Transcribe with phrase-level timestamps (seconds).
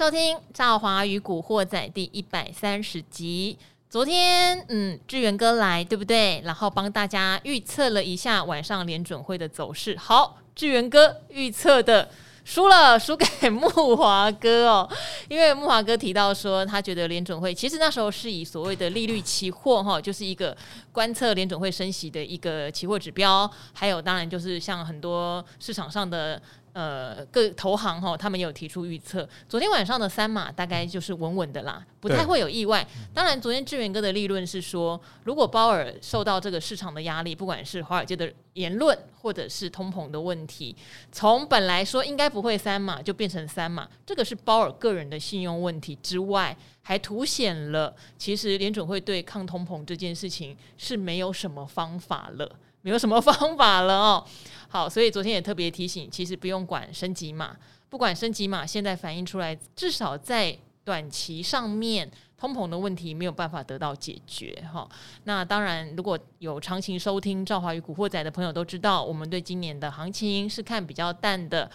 [0.00, 3.58] 收听《赵华与古惑仔》第一百三十集。
[3.90, 6.40] 昨天，嗯，志远哥来，对不对？
[6.42, 9.94] 然后帮大家预测了一下晚上联准会的走势。
[9.98, 12.08] 好，志远哥预测的。
[12.42, 14.90] 输了，输给木华哥哦，
[15.28, 20.56] 因为木华哥提到说，他觉得联准会其实那时候是以所谓的利率期货哈，就是一个
[20.90, 26.40] 观测联准会升息的一个期货指标，还有当然就是像很多市场上的。
[26.80, 32.86] 呃，各投行哈，他们有提出预测，昨天晚上的三码大概就是稳稳的啦，不太会有意外。
[33.12, 40.74] 当然，昨天志远哥的立论是说，如果鲍尔受到这个市场的压力，不管是华尔街的言论，或者是通膨的问题，
[41.12, 52.50] 从本来说应该不会三码，就变成三码，这个是鲍尔个人的信用问题之外，还凸显了其实联准会对抗通膨这件事情是没有什么方法了。
[52.82, 54.24] 没有什么方法了哦。
[54.72, 57.56] 好，所以昨天也特别提醒，其实不用管升级码，
[57.88, 64.88] 不管升级码，现在反映出来，至少在短期上面，通膨的问题没有办法得到解决哈。
[65.24, 71.68] 那当然，如果有长期收听《赵华与古惑仔》的朋友都知道，我们对今年的行情是看比较淡的。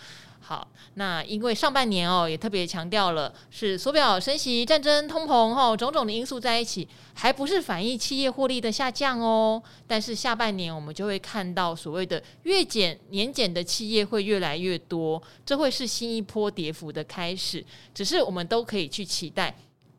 [0.48, 9.60] 好，那因为上半年哦，也特别强调了，是缩表、升息、战争、通膨哈，种种的因素在一起，还不是反映企业获利的下降哦。
[9.88, 17.66] 但是下半年我们就会看到所谓的月减、年减的企业会越来越多，这会是新一波跌幅的开始。
[17.92, 19.58] 只是我们都可以去期待，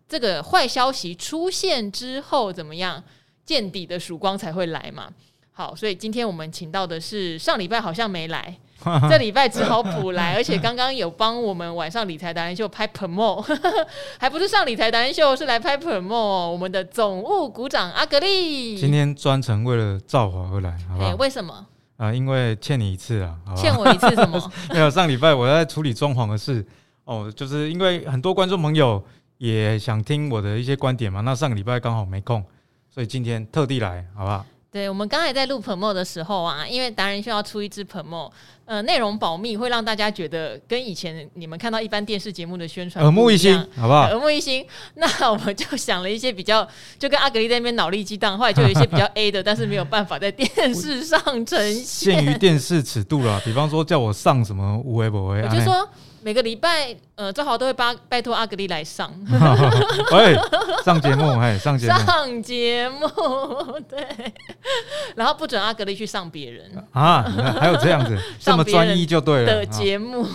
[0.09, 3.03] 这个坏消息出现之后怎么样，
[3.45, 5.13] 见底的曙光才会来嘛。
[5.51, 8.57] 好，所以今天我们请到的是上礼拜好像没来。
[9.09, 13.45] 这礼拜只好补来，而且刚刚有帮我们晚上理财达人秀拍 promo，
[14.19, 16.49] 还不是上理财达人秀，是来拍 promo。
[16.51, 21.15] 我们的总务股长阿格力，今天专程为了造华而来，好不好？
[21.17, 21.55] 为什么？
[21.97, 24.53] 啊、呃，因为欠你一次啊，欠我一次什么？
[24.71, 26.65] 没有，上礼拜我在处理装潢的事
[27.05, 29.03] 哦，就是因为很多观众朋友
[29.39, 32.45] 也想听我的一些观点嘛，那上个礼拜刚好没空，
[32.91, 34.45] 所以今天特地来，好不好？
[34.77, 38.31] 对，我们刚才在录 promo 的时候啊，因为达人秀要出一支 promo，
[38.67, 44.03] 呃，内容保密，会让大家觉得跟以前你们看到一般电视节目的宣传耳目一新，好不好？
[44.03, 44.63] 耳目一新。
[44.97, 53.41] 那我们就想了一些比较，就跟阿格力在那边脑力激荡，后来就有一些比较 A 的，但是没有办法在电视上呈现，限于电视尺度了。
[53.47, 55.89] 比方说叫我上什么无为不为， 我就说。
[56.27, 59.09] 每个礼拜，呃，正好都会拜拜托阿格丽来上，
[60.11, 60.35] 哎，
[60.85, 63.09] 上节目， 哎，上节目，上节目，
[63.89, 64.05] 对，
[65.15, 66.69] 然后不准阿格丽去上别人。
[66.91, 67.23] 啊，
[67.61, 70.27] 还有这样子，这么专一就对了的节目，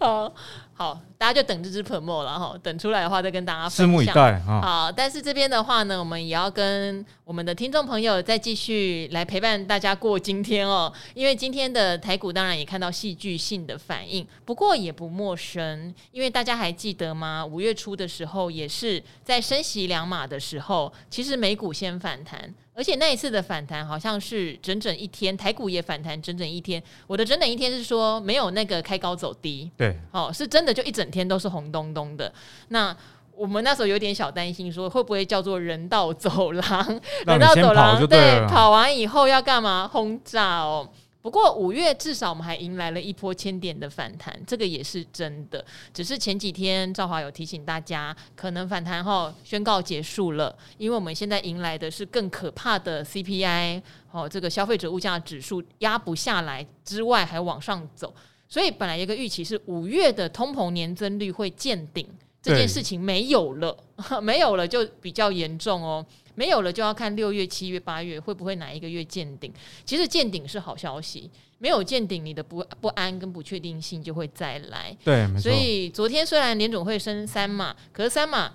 [0.00, 0.32] 好。
[0.78, 3.86] 好，大家就等这支 promo 了哈，等出来的话再跟大家分享。
[3.86, 4.60] 拭目以待哈。
[4.60, 10.92] 好，但是这边的话呢，我们也要跟我们的听众朋友再继续来陪伴大家过今天哦。
[11.14, 17.42] 因为今天的台股当然也看到戏剧性的反应，不过也不陌生，因为大家还记得吗？
[17.46, 22.54] 五月初的时候也是在升息两码的时候，其实美股先反弹。
[22.76, 26.82] 而且那一次的反弹好像是整整一天，台股也反弹整整一天。
[27.06, 32.30] 我的整整一天是说没有那个开高走低，对，哦，是真的就一整天都是红咚咚的。
[32.68, 32.94] 那
[33.34, 37.00] 我们那时候有点小担心，说会不会叫做人道走廊？
[37.26, 39.88] 人道走廊，对，跑完以后要干嘛？
[39.90, 40.86] 轰炸哦。
[41.26, 45.64] 不过五月至少我们还迎来了一波千点的反弹，这个也是真的。
[45.92, 53.82] 只是前几天赵华有提醒大家，可能反弹后宣告结束了，因为我们现在迎来的是更可怕的 CPI
[54.12, 58.14] 哦，这个消费者物价指数压不下来之外还往上走，
[58.46, 62.08] 所以本来一个预期是五月的通膨年增率会见顶，
[62.40, 63.76] 这件事情没有了，
[64.22, 66.06] 没有了就比较严重哦。
[66.36, 69.52] 没有了，就要看六月、七月、八月会不会哪一个月见顶。
[69.84, 74.96] 其实见顶是好消息，没有见顶，你的不不安跟不确定性就会再来。
[75.02, 78.52] 对，所以昨天虽然联总会升三码，可是三码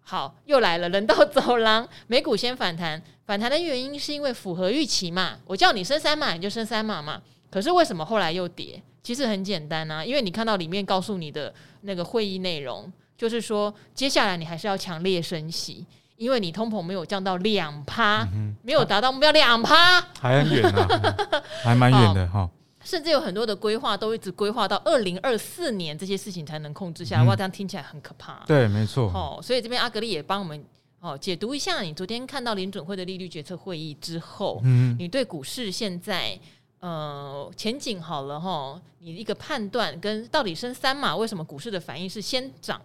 [0.00, 5.38] 好又来了，人到走廊，美股先反弹，反弹的原因是因为符合预期嘛。
[5.44, 7.22] 我叫你升三码，你就升三码嘛。
[7.50, 8.82] 可是为什么后来又跌？
[9.02, 11.52] 其实很简单啊，因为你看到里面告诉你的
[11.82, 15.84] 那个会议内容，就是说接下来你还是要强烈升息。
[16.18, 21.16] 因为你通膨没有降到两趴，嗯，没有达到目标两趴，还很远啊，
[21.62, 22.50] 还蛮远的哈，哦。
[22.84, 28.42] 甚至有很多的规划都一直规划到二零二四年这些事情才能控制下来，嗯，哇，这样听起来很可怕。
[28.46, 29.10] 对，没错。
[29.14, 30.64] 哦，所以这边阿格力也帮我们
[30.98, 36.38] 哦解读一下，你昨天看到联准会的利率决策会议之后，嗯，你对股市现在
[36.80, 42.80] 呃前景好了哈，你一个判断跟到底升三码，为什么股市的反应是先涨？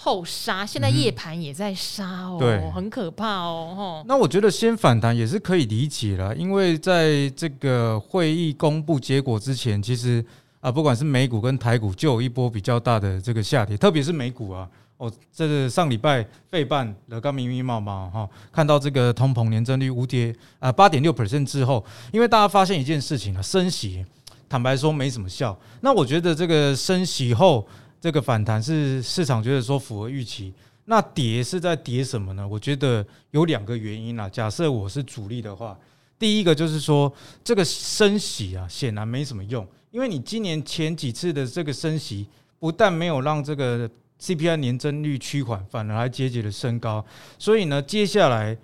[0.00, 4.04] 后杀，现在夜盘也在杀哦，对，很可怕哦。
[4.06, 10.24] 那我觉得先反弹也是可以理解了，因为在这个会议公布结果之前，其实
[10.60, 14.68] 啊，不管是美股跟台股，就有一波比较大的这个下跌，特别是美股啊，
[14.98, 24.06] 哦，这个上礼拜费半了刚密密麻麻哈，看到这个通膨年增率五点啊八点六 percent 之后，因为大家发现一件事情啊，升息，
[24.48, 25.58] 坦白说没什么效。
[25.80, 27.66] 那我觉得这个升息后
[28.00, 30.52] 这个反弹是市场觉得说符合预期。
[30.84, 32.48] 那跌是在跌什么呢？
[32.48, 34.26] 我觉得有两个原因啊。
[34.28, 35.78] 假设我是主力的话，
[36.18, 37.12] 第一个就是说
[37.44, 39.66] 这个升息啊，显然没什么用。
[39.90, 42.26] 因为你今年前几次的这个升息，
[42.58, 43.88] 不但没有让这个
[44.20, 47.04] CPI 年增率趋缓，反而还节节的升高。
[47.38, 48.56] 所以呢，接下来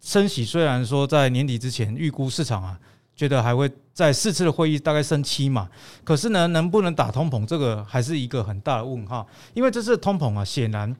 [0.00, 2.80] 升息虽然说在年底之前预估市场啊，
[3.16, 5.68] 觉得还会在四次的会议大概升七嘛，
[6.04, 9.26] 可是呢，能不能打通膨，这个还是一个很大的问号。
[9.54, 10.94] 因为这次通膨啊，显然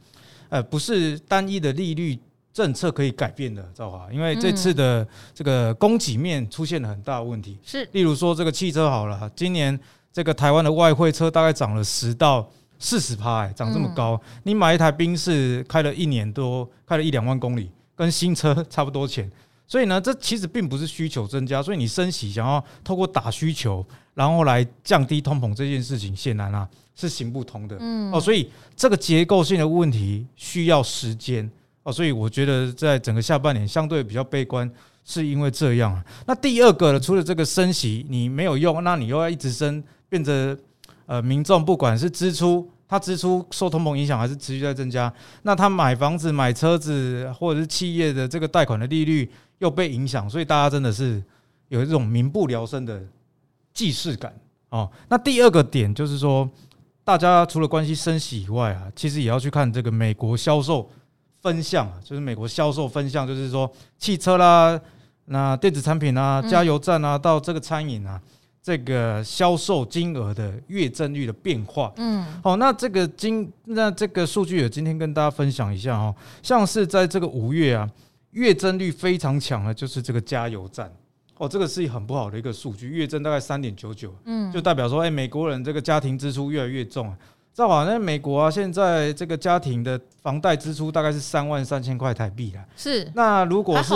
[0.49, 2.19] 呃不是单一的利率。
[2.57, 7.59] 政策可以改变的，赵华，因为这次的这个供给面出现了很大的问题。
[7.63, 9.79] 是，例如说这个汽车好了，今年
[10.11, 19.31] 这个台湾的外汇车大概涨了十到四十趴，哎，涨这么高，你买一台宾士开了一年多，开了一两万公里，跟新车差不多钱。
[19.69, 23.85] 所以呢，这其实并不是需求增加，所以你升息想要透过打需求，
[24.15, 27.77] 然后来降低通膨这件事情，显然啊是行不通的。
[27.81, 31.51] 嗯，哦，所以这个结构性的问题需要时间。
[31.83, 34.69] 哦，所以我觉得在整个下半年相对比较悲观，
[35.05, 36.03] 是因为这样。
[36.27, 40.59] 那第二个呢，除了这个升息你没有用，那你又要一直升，变得
[41.07, 45.13] 呃民众不管是支出，他支出受通膨影响还是持续在增加，
[45.43, 51.23] 那他买房子、买车子或者是企业的这个贷款的利率又被影响，所以大家真的是
[51.69, 53.03] 有一种民不聊生的
[53.73, 54.35] 既视感
[54.69, 54.91] 哦。
[55.09, 56.49] 那第二个点就是说，
[57.05, 60.89] 大家除了关心升息以外啊，其实也要去看这个美国销售。
[61.43, 64.81] 分项就是美国销售分项，就是说汽车啦，
[65.27, 68.21] 那电子产品啊，加油站啊，到这个餐饮啊，
[68.61, 71.93] 这个销售金额的月增率的变化。
[71.99, 76.13] 嗯，好，那这个今那这个数据也今天跟大家分享一下哦，
[76.43, 77.89] 像是在这个五月啊，
[78.37, 80.93] 月增率非常强的，就是这个加油站
[81.39, 87.19] 哦，这个是很不好的一个数据，月增大概三点九九，嗯，就代表说，哎，美国人这个家庭支出越来越重啊。
[87.55, 92.63] 正好，那美国啊，现在这个家庭的房贷支出大概是三万三千块台币啦。
[92.77, 93.11] 是。
[93.15, 93.95] 那如果是，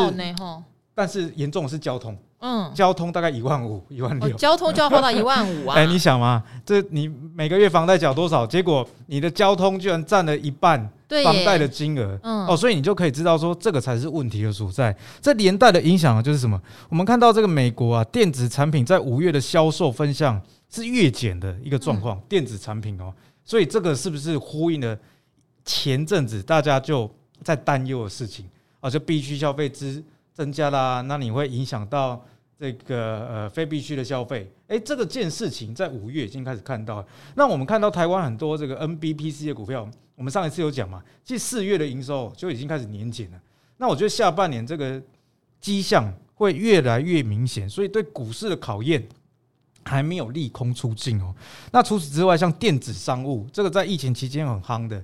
[0.95, 4.31] 但是严重的是交通，嗯，交通大概一万五、 一万六。
[4.37, 5.77] 交通就要花到一万五啊？
[5.79, 8.47] 哎，你想嘛，这你每个月房贷缴多少？
[8.47, 10.81] 结果你的交通居然占了一半
[11.23, 12.19] 房贷的金额。
[12.23, 12.47] 嗯。
[12.47, 14.97] 哦，所以你就可以知道说，这个才是问题的所在。
[15.21, 16.61] 这连带的影响啊，就是什么？
[16.89, 20.41] 我们看到这个美国啊，电子产品在五月的销售分项
[20.71, 22.19] 是月减的一个状况。
[22.29, 23.13] 电子产品哦。
[23.45, 24.97] 所以这个是不是呼应了
[25.65, 27.11] 前阵子大家就
[27.43, 28.47] 在担忧的事情
[28.81, 28.89] 啊？
[28.89, 30.03] 就必须消费支
[30.41, 32.25] 增加啦，那你会影响到
[32.59, 34.51] 这个呃非必须的消费。
[34.69, 37.07] 诶，这个件事情在五月已经开始看到。
[37.35, 43.39] 那我们看到台湾很多这个 NBPC 的股票，我们上一次有讲嘛，其实四月的营收就已经开始年减了。
[43.77, 44.99] 那我觉得下半年这个
[45.61, 49.07] 迹象会越来越明显，所以对股市的考验。
[49.83, 51.35] 还没有利空出尽哦。
[51.73, 55.03] 那除此之外，像电子商务这个在疫情期间很夯的，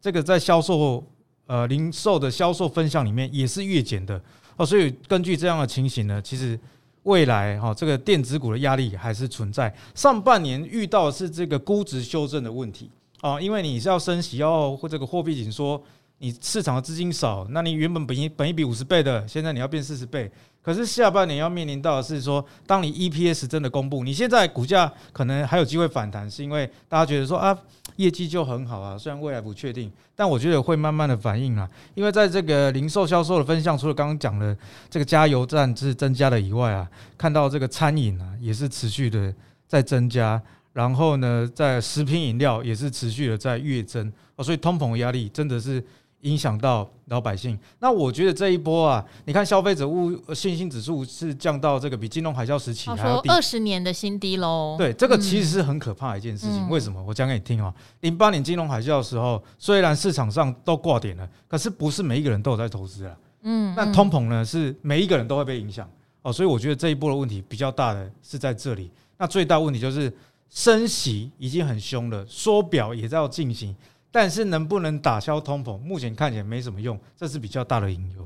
[0.00, 1.04] 这个在销售
[1.46, 4.20] 呃零售的销售分项里面也是月减的
[4.56, 4.66] 哦。
[4.66, 6.58] 所以根据这样的情形呢，其实
[7.04, 9.74] 未来哈这个电子股的压力还是存在。
[9.94, 15.82] 上半年遇到是这个估值修正的问题啊，因为你是要升息，要或这个货币紧缩，
[16.24, 20.30] 你市场的资金少，那你原本本一本一比五十倍的，现在你要变四十倍。
[20.62, 27.54] 可是下半年要面临到的是说，当你 EPS 真的公布，你现在股价可能还有机会反弹，是因为大家觉得说啊，
[27.96, 31.68] 业绩就很好啊，虽然未来不确定，但我觉得会慢慢的反应啊。
[31.94, 34.56] 因为在这个零售销售的分项，除了刚刚讲的
[34.88, 36.88] 这个加油站是增加了以外啊，
[37.18, 39.34] 看到这个餐饮啊也是持续的
[39.68, 40.40] 在增加，
[40.72, 45.84] 然后呢，在食品饮料也是持续的在跃增哦，所以通膨压力真的是。
[46.24, 54.74] 影响到老百姓，那我觉得这一波啊，你看消费者物信心指数是降到这个比金融海啸时期还要低，二十年的新低喽。
[54.78, 56.66] 对，这个其实是很可怕的一件事情。
[56.66, 57.02] 嗯、为什么？
[57.06, 57.72] 我讲给你听啊。
[58.00, 63.14] 零八年金融海啸的时候，虽然市场上都挂点了，可是不是每一个人都有在投资啊。
[63.42, 63.74] 嗯。
[63.76, 65.86] 那通膨呢，是每一个人都会被影响
[66.22, 68.90] 哦，所以我觉得这一波的问题比较大的是在这里。
[69.18, 70.10] 那最大问题就是
[70.48, 73.76] 升息已经很凶了，缩表也在要进行。
[74.14, 78.24] 但是能不能打消通膨，目前看起来没什么用，这是比较大的隐忧。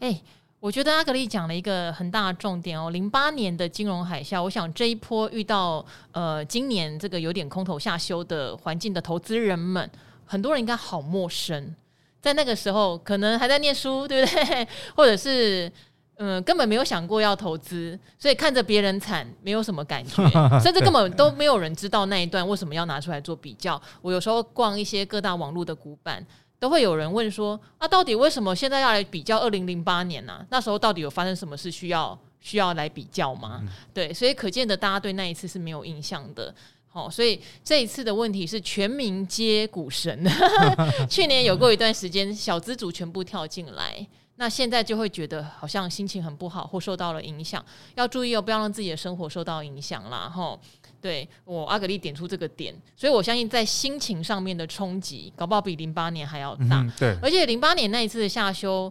[0.00, 0.20] 哎，
[0.58, 9.88] 我觉得阿格力讲了一个很大的重点哦，零八年的金融海啸，我想这一波遇到呃今年这个有点空头下修的环境的投资人们，
[10.26, 11.76] 很多人应该好陌生，
[12.20, 14.66] 在那个时候可能还在念书，对不对？
[14.96, 15.70] 或者是。
[16.22, 20.22] 嗯，根本没有想过要投资，所以看着别人惨，没有什么感觉，
[20.60, 23.80] 甚至根本都没有人知道那一段为什么要拿出来做比较。
[24.02, 26.24] 我有时候逛一些各大网络的古板，
[26.58, 30.34] 都会有人问说：啊，到底为什么现在要来比较二零零八年呢？
[30.34, 30.46] 啊？
[30.50, 33.60] 那时候到底有发生什么事需要需要来比较吗？
[33.62, 36.54] 嗯、对，所以可见的大家对那一次是没有印象的。
[36.86, 40.22] 好，所以这一次的问题是全民皆股神。
[41.08, 44.06] 去年有过一段时间，小资族全部跳进来，
[44.40, 47.62] 那现在就会觉得好像心情很不好，或受到了影响，
[47.94, 50.26] 要注意哦，不要让自己的生活受到影响啦。
[50.28, 50.58] 哈，
[50.98, 56.80] 对我阿格丽点出这个点，所以我相信在心情上面的冲击，搞不好比零八年还要大。
[56.80, 58.90] 嗯、对，而且零八年那一次的下修。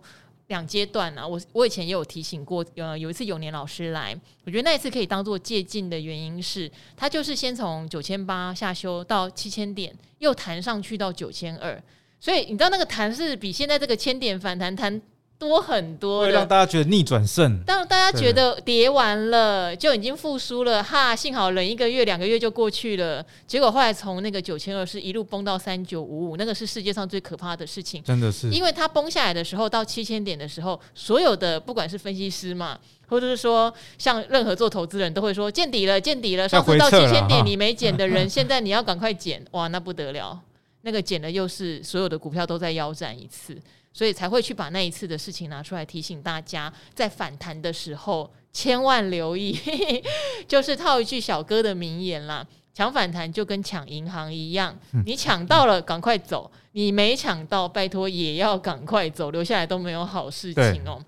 [0.50, 11.80] 两阶段啊，我我以前也有提醒过，呃，有一次永年老师来，我觉得那一次可以当做借鉴的原因是，他就是先从九千八下修到七千点，又弹上去到九千二，
[12.20, 15.00] 所以你知道那个弹是比现在这个千点反弹弹。
[15.40, 17.64] 多很多，会让大家觉得逆转胜。
[17.64, 23.26] 当大家觉得跌完了就已经复苏了，哈，幸好忍一个月、两个月就过去了。
[23.48, 28.04] 结果后来从那个九千二是一路崩到三九五五，那个是世界上最可怕的事情。
[28.04, 32.78] 真的是，因为它崩下来的时候到七千点的时候，所有的不管是分析师嘛，
[33.08, 36.50] 或者是说像任何做投资人都会说见底了，见底了。
[36.50, 40.38] 上次到七千点你没减的人， 现在你要赶快减，哇，那不得了，
[40.82, 43.58] 那个减了又是所有的股票都在腰斩一次。
[43.92, 49.58] 所以才会去把那一次的事情拿出来提醒大家，在反弹的时候千万留意，
[50.48, 61.04] 就是套一句小哥的名言啦：抢反弹就跟抢银行一样，你抢到了赶快走，你没抢到拜托也要赶快走，留下来都没有好事情哦。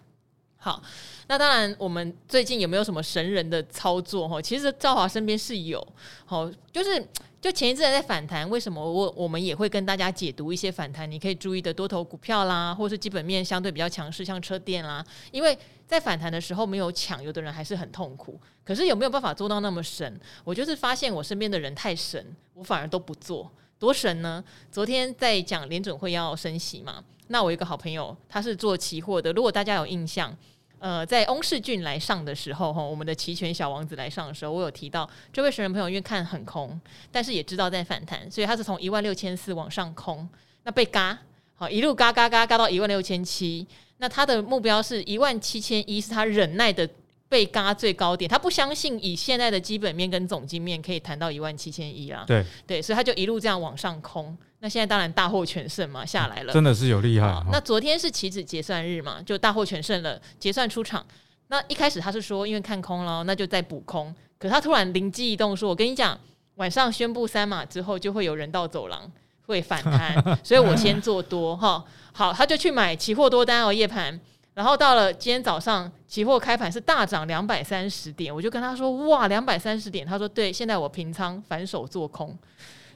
[0.58, 0.82] 好，
[1.28, 4.28] 那当然我们最近有没有什么神人的操作？
[4.28, 5.86] 哈，其实赵华身边是有，
[6.26, 7.08] 好，就是。
[7.42, 11.10] 就前一阵在反弹，为什么我我们也会跟大家解读一些反弹？
[11.10, 15.04] 你可以注意的多头股票啦，或是基本面相对比较强势，像车电啦。
[15.32, 15.58] 因为
[15.88, 18.40] 在反弹的时候没有抢，有的人还是很痛苦。
[18.64, 20.20] 可是有没有办法做到那么神？
[20.44, 23.52] 我就是发现我身边的人太神，我反而都不做。
[23.80, 24.44] 多神呢？
[24.72, 29.34] 昨天在讲联准会要升息嘛，那我一个好朋友，他是做期货的。
[29.34, 30.38] 如果大家有印象。
[30.82, 40.28] 呃，在翁世俊来上的时候，哈，我们的期权小王子来上的时候，我有提到这位神人朋友，因为看很空，但是也知道在反弹，所以他是从一万六千四往上空，
[40.64, 41.16] 那被嘎，
[41.56, 43.68] 好一路嘎嘎嘎嘎到一万六千七，
[44.00, 46.90] 那他的目标是一万七千一，是他忍耐的。
[47.32, 52.26] 被嘎最高点，他不相信以现在的基本面跟总经面可以谈到一万七千一啦。
[52.28, 54.38] 对对，所以他就一路这样往上空。
[54.64, 57.28] 那现在当然大获全胜嘛，下来了，真的是有厉害。
[57.52, 61.04] 那昨天是期指结算日嘛，就大获全胜了，结算出场。
[61.48, 64.14] 那一开始他是说因为看空了，那就再补空。
[64.38, 66.18] 可他突然灵机一动说：“我跟你讲，
[66.56, 69.12] 晚上宣布三码之后，就会有人道走廊
[69.48, 70.16] 会反弹，
[70.46, 74.20] 所以我先做多哈。”好，他就去买期货多单哦，夜盘。
[74.54, 82.38] 然后到了今天早上，期货开盘是大涨两百三十点，我就跟他说：“哇，两百三十点！”他说：“对，现在我平仓反手做空，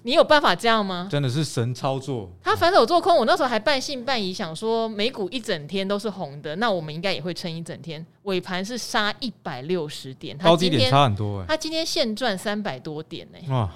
[0.05, 2.29] 你有办法这样吗？”真的是神操作。
[2.43, 8.05] 他反手做空，我那时候还半信半疑，想说美股一整天都是红的，那我们应该也会撑一整天。
[8.23, 11.45] 尾盘是杀一百六十点，高低点差很多哎。
[11.47, 13.67] 他今天现赚三百多点呢，哇，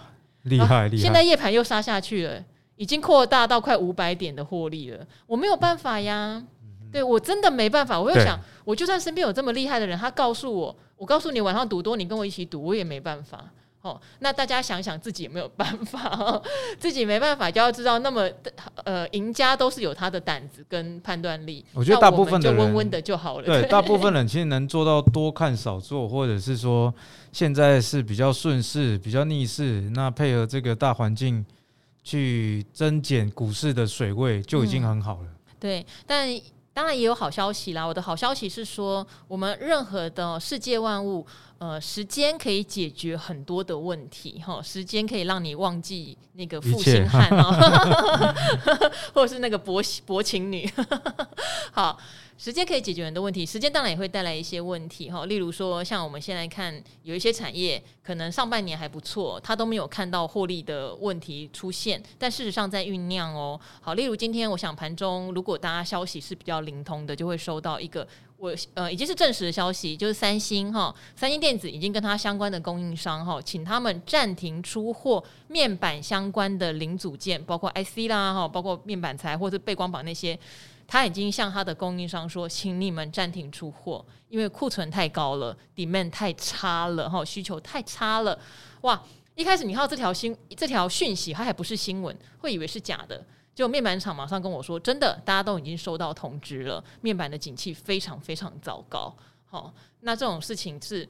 [0.44, 1.02] 厉害厉害！
[1.02, 2.44] 现在夜盘又杀下去了，
[2.76, 6.44] 已经扩大到快五百点的获利了，我没有办法呀。
[6.92, 13.46] 对，我真的没办法，我又想，我就算身边有这么厉害的人，他告诉我，我告诉你晚上赌多，你跟我一起赌，我也没办法。
[13.82, 16.10] 哦，那大家想想自己有没有办法？
[16.20, 16.44] 哦，
[16.78, 18.30] 自己没办法，就要知道，那么
[18.84, 21.66] 呃，赢家都是有他的胆子跟判断力。
[21.74, 23.46] 我觉得大部分的人就温温的就好了。
[23.46, 26.94] 对， 大部分人其实能做到多看少做，或者是说
[27.32, 31.46] 现在是比较顺势、比较逆势，那配合这个大环境
[32.04, 35.28] 去增减股市的水位，就已经很好了。
[35.28, 36.28] 嗯，对，但。
[36.80, 37.84] 当然也有好消息啦！
[37.84, 48.34] 我的好消息是说，我们任何的世界万物，呃，时间可以解决很多的问题，哈，时间可以让你忘记那个负心汉啊，
[49.14, 50.72] 或者是那个薄薄情女，
[51.74, 52.00] 好。
[52.40, 55.26] 时间可以解决很多问题，时间当然也会带来一些问题哈。
[55.26, 63.60] 例如说，像我们现在看有一些产业，可能上半年还不错，它都没有看到获利的问题出现，但事实上在酝酿哦。
[63.82, 80.40] 好，例如今天我想盘中，如果大家消息是比较灵通的，就会收到一个我呃已经是证实的消息，就是三星哈，三星电子已经跟它相关的供应商哈，请他们暂停出货面板相关的零组件，包括 IC 啦哈，包括面板材或者背光板那些。
[80.90, 88.38] 他已经向他的供应商说，请你们暂停出货，因为库存太高了，demand 太差了，哈，需求太差了。
[88.82, 89.00] 哇！
[89.36, 93.24] 一开始你看到这条新这条讯息，它还不是新闻，会以为是假的。
[93.54, 99.16] 就面板厂马上跟我说，真的，大家都已经收到通知了，面板的景气非常非常糟糕。
[99.46, 101.08] 好，那这种事情是。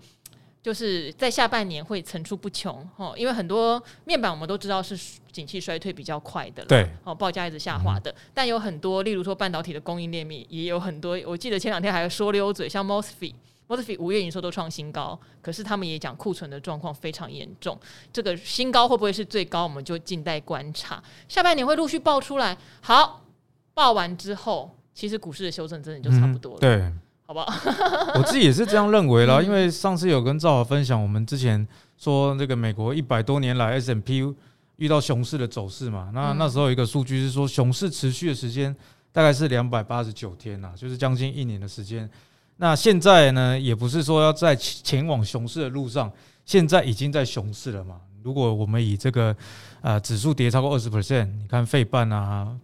[0.69, 4.95] 就是在下半年会层出不穷哦，因为很多面板我们都知道是
[5.31, 8.11] 景气衰退比较快的，对，哦，报价一直下滑的。
[8.11, 11.19] 嗯、但有很多，例如说半导体的供应链面也有很多。
[11.25, 17.75] 我记得前两天还有说溜嘴，像 Mosfet，Mosfet 五月营收都创新高，可是他们也讲库存的状况非常严重。
[18.13, 19.63] 这个新高会不会是最高？
[19.63, 21.03] 我们就静待观察。
[21.27, 22.55] 下半年会陆续爆出来。
[22.81, 23.25] 好，
[23.73, 26.59] 爆完之后，其实股市的修正真的就差不多了。
[26.59, 26.93] 嗯、对。
[27.29, 27.45] 好不好？
[28.17, 34.33] 我自己也是这样认为啦，因为上次有跟赵华分享，我们之前说这个美国一百多年来 S&P
[34.77, 38.75] 遇到熊市的走势嘛，那那时候有一个数据是说熊市持续的时间
[39.11, 42.09] 大概是两百八十九天呐，就是将近一年的时间。
[42.57, 46.11] 那现在呢，也不是说要在前往熊市的路上，
[46.45, 47.97] 现在已经在熊市了嘛。
[48.23, 49.35] 如果我们以这个
[49.81, 52.57] 呃指数跌超过二十 percent，你看费半啊。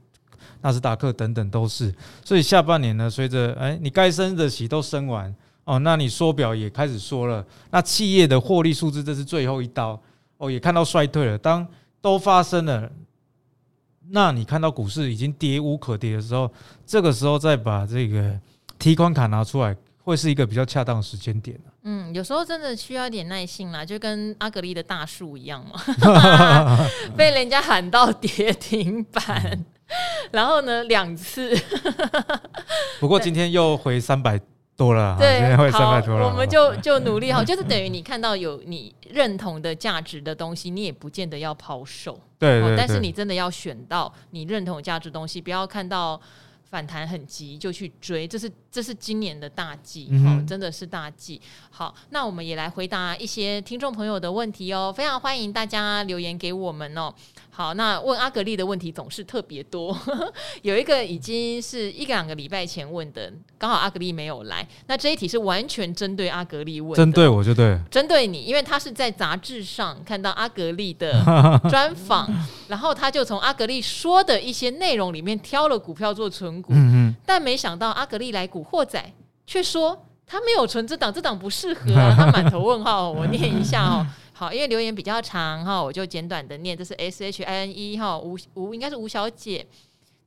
[0.66, 1.94] 纳斯达克等等都是，
[2.24, 5.32] 所以下半年呢，随着哎，你该升的息都升完
[5.64, 10.02] 哦，那你缩表也开始缩了，那企业的获利数字这是最后一刀
[10.38, 11.38] 哦，也看到衰退了。
[11.38, 11.68] 当
[12.02, 12.90] 都发生了，
[14.10, 16.52] 那你看到股市已经跌无可跌的时候，
[16.84, 18.34] 这个时候再把这个
[18.80, 21.60] 提款卡拿出来，会是一个比较恰当的时间点。
[21.84, 25.80] 嗯，有时候真的需要一点耐性啦，就跟阿格力的大树一样嘛
[27.16, 29.64] 被人家喊到跌停板。
[30.32, 31.56] 然后呢，两次。
[33.00, 34.40] 不过今天又回三百
[34.76, 36.28] 多了，对，今天回三百多了。
[36.28, 42.20] 我们就就努力哈， 就是等于你看到有你认同的价值的东西，你也不见得要抛售。
[42.38, 46.20] 对，对，对，但是你真的要选到你认同的价值的东西，不要看到。
[46.70, 51.40] 反弹很急就去追，这是这是今年的大忌，嗯、哦，真的是大忌。
[51.70, 57.14] 好，那我们也来回答一些听众朋友的问题哦，非常欢迎大家留言给我们哦。
[57.50, 59.98] 好，那问阿格丽的问题总是特别多，
[60.64, 64.68] 有一个已经是一两个礼拜前问的，刚好阿格丽没有来。
[64.88, 71.24] 那这一题是完全针对阿格丽问的，针对我就对，针对你，因为他是在杂志上看到阿格丽的
[71.70, 72.30] 专访，
[72.68, 76.74] 然后他就从阿格丽说的一些内容里面挑了股票做存股，
[77.26, 79.14] 但没想到阿格丽来古惑仔
[79.46, 83.10] 却说他没有存这档，这档不适合啊， 他满头问号。
[83.12, 84.06] 我念一下哦。
[84.34, 86.78] 好，因为留言比较长哈，我就简短的念。
[86.78, 89.66] 这是 S H I N E 哈，吴吴应该是吴小姐，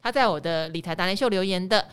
[0.02, 1.86] 她在我的理财达人秀留言的。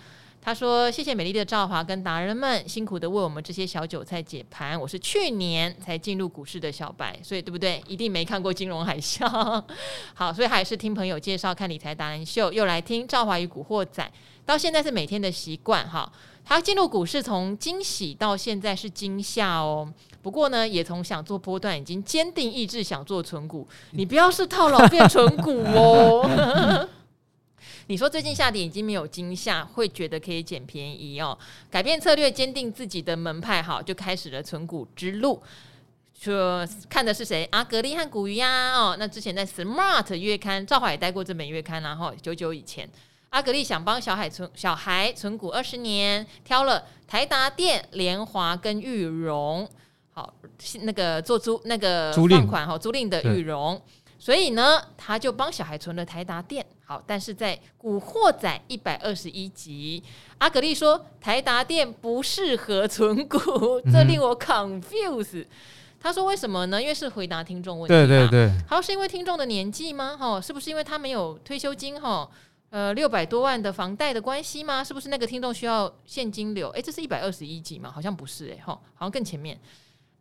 [0.45, 4.79] 他说：“谢谢美丽的赵华跟达人们辛苦的为我们这些小韭菜解盘。
[4.79, 7.84] 我是去年才进入股市的小白，所以对不对？
[7.88, 9.25] 一定没看过金融海啸。
[10.13, 14.08] 好，所以还是听朋友介绍看理财达人秀，又来听赵华与古惑仔，
[14.45, 16.12] 到现在是每天的习惯哈。
[16.47, 23.67] 他进入股市从惊喜到现在是惊吓哦。”不过呢，也从想做波段，已经坚定意志想做存股。
[23.93, 26.88] 你不要是套牢变存股哦。
[27.88, 31.38] 你说最近下跌已经没有惊吓，会觉得可以捡便宜哦。
[31.69, 35.41] 改变策略，坚定自己的门派，好，就开始了存股之路。
[36.17, 37.48] 说看的是谁？
[37.52, 38.74] 阿格力和古鱼呀。
[38.74, 42.89] 哦，那之前在 Smart 月刊，赵华也待过这本月刊，然后久久以前，
[43.30, 49.69] 阿格力想帮小海存小孩存股二十年，挑了台达电、联华跟玉荣。
[50.12, 50.34] 好，
[50.82, 53.80] 那个做租那个放款哈，租赁的玉荣，
[54.17, 56.65] 所以呢，他就帮小孩存了台达电。
[56.86, 60.04] 好，但是在古惑仔一百二十一集，
[60.38, 63.39] 阿格力说台达电不适合存股，
[63.91, 65.41] 这令我 confuse。
[65.41, 65.48] 嗯、
[66.00, 66.80] 他说为什么呢？
[66.80, 67.93] 因为是回答听众问题。
[67.93, 68.52] 对对对。
[68.69, 70.15] 他说是因为听众的年纪吗？
[70.15, 72.00] 哈，是不是因为他没有退休金？
[72.00, 72.30] 哈，
[72.69, 74.84] 呃，六百多万的房贷的关系吗？
[74.84, 76.69] 是不是那个听众需要现金流？
[76.69, 77.91] 诶，这是一百二十一集吗？
[77.91, 79.60] 好像不是诶，哈，好像更前面。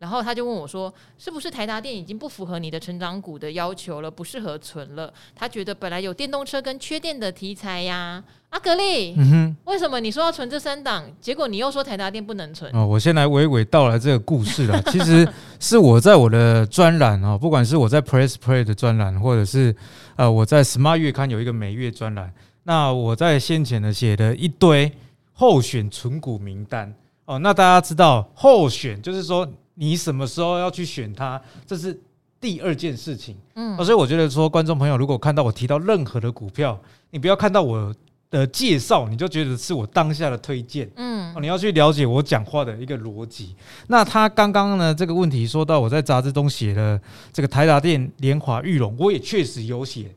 [0.04, 5.10] 然后他就问我说：“是不是台达电已经不符合你的成长股的要求了，不适合存了？
[5.34, 12.70] 他觉得本来有电动车跟缺电的题材呀。”阿格力，嗯哼，为什么你说要存这三档，结果你又说台达电不能存？
[12.74, 14.80] 哦，我先来娓娓道来这个故事了。
[14.92, 15.26] 其实
[15.58, 19.74] 是我在我的专栏啊，不管是我在 Press Play 的专栏，或者是
[20.16, 22.30] 呃我在 Smart 月刊有一个每月专栏，
[22.64, 24.92] 那我在先前呢写的一堆
[25.32, 29.48] 候选存股名单哦，那大家知道候选就是说。
[29.74, 31.40] 你什么时候要去选它？
[31.66, 31.98] 这是
[32.40, 33.37] 第二件事情。
[33.54, 37.94] 嗯，所以我觉得说，观众朋友如果看到我提到任何的股票，你不要看到我
[38.30, 40.90] 的介绍，你就觉得是我当下的推荐。
[40.96, 43.54] 嗯，你要去了解我讲话的一个逻辑。
[43.87, 47.00] 那他刚刚呢这个问题说到我在杂志中写了
[47.32, 50.14] 这个台达电、联华、玉龙，我也确实有写。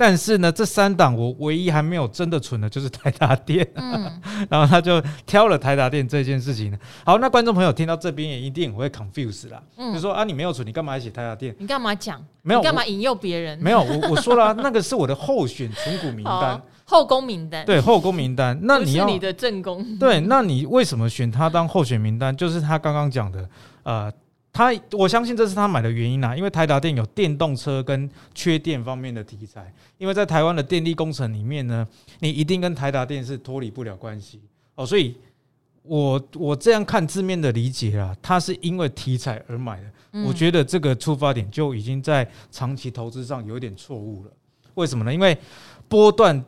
[0.00, 3.68] 但是呢，这三档我唯一还没有真的存的，就是台达电。
[3.74, 4.10] 嗯，
[4.48, 6.74] 然后他就挑了台达电这件事情。
[7.04, 9.62] 好，那观众朋友听到这边也一定会 confuse 啦。
[9.76, 11.54] 嗯，就说啊，你没有存，你干嘛还写台达电？
[11.58, 12.18] 你干嘛讲？
[12.40, 13.58] 没有，干嘛引诱别人？
[13.58, 17.66] 没有，我我说了， 那个是我的候选存股名单，后宫名单。
[17.66, 18.58] 对，后宫名单。
[18.62, 19.98] 那你要你的正宫。
[19.98, 22.34] 对，那你为什么选他当候选名单？
[22.34, 23.46] 就是他刚刚讲的，
[23.82, 24.10] 呃。
[24.52, 31.86] 他我相信这是他买的原因啦，因为台达电有电动车跟缺电方面的题材，因为在台湾的电力工程里面呢，
[32.18, 34.40] 你一定跟台达电是脱离不了关系
[34.74, 35.14] 哦，所以
[35.82, 44.30] 我我这样看字面的理解啊，他是因为题材而买的，我觉得这个出发点就已经在长期投资上有一点错误了。
[44.74, 45.14] 为什么呢？
[45.14, 45.36] 因为
[45.88, 46.44] 波段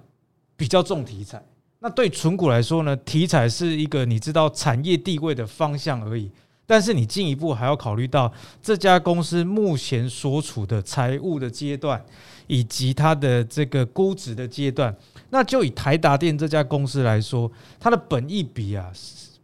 [0.56, 1.42] 比较重题材，
[1.78, 6.30] 那对存股来说呢，题材是一个你知道产业地位的方向而已。
[6.66, 12.02] 但是你进一步还要考虑到这家公司目前所处的财务的阶段，
[12.46, 14.94] 以及它的这个估值的阶段。
[15.30, 18.90] 那就以台达电这家公司来说，它的本益比啊。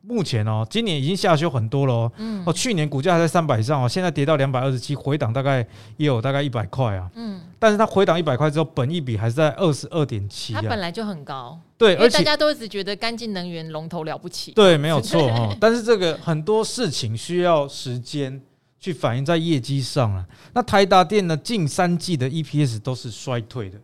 [0.09, 2.13] 目前哦，今年已经下修很多了哦。
[2.17, 2.43] 嗯。
[2.47, 5.59] 哦，去年股价还在三百以上哦，现在跌到两百二十七，回档大概
[5.99, 7.11] 也有大概一百块啊。
[7.15, 7.39] 嗯。
[7.59, 10.55] 但是它回档一百块之后，本益比还是在二十二点七。
[10.55, 11.61] 它本来就很高。
[11.77, 14.53] 对，而且大家都一直觉得干净能源龙头了不起。
[14.53, 15.55] 对，没有错哦。
[15.61, 18.41] 但是这个很多事情需要时间
[18.81, 20.25] 去反映在业绩上啊。
[20.55, 23.79] 那台达电呢，近三季的 EPS 都是衰退的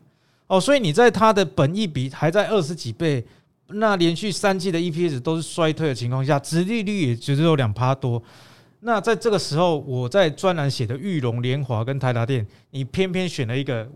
[0.46, 3.22] 哦，所以你在它的本益比还在二十几倍。
[3.68, 8.22] 那连续三季的 EPS 都是衰退的情况下，殖利率也只有两趴多。
[8.80, 13.88] 那在这个时候，我在专栏写的裕隆、联华跟台达电，你偏偏选了一个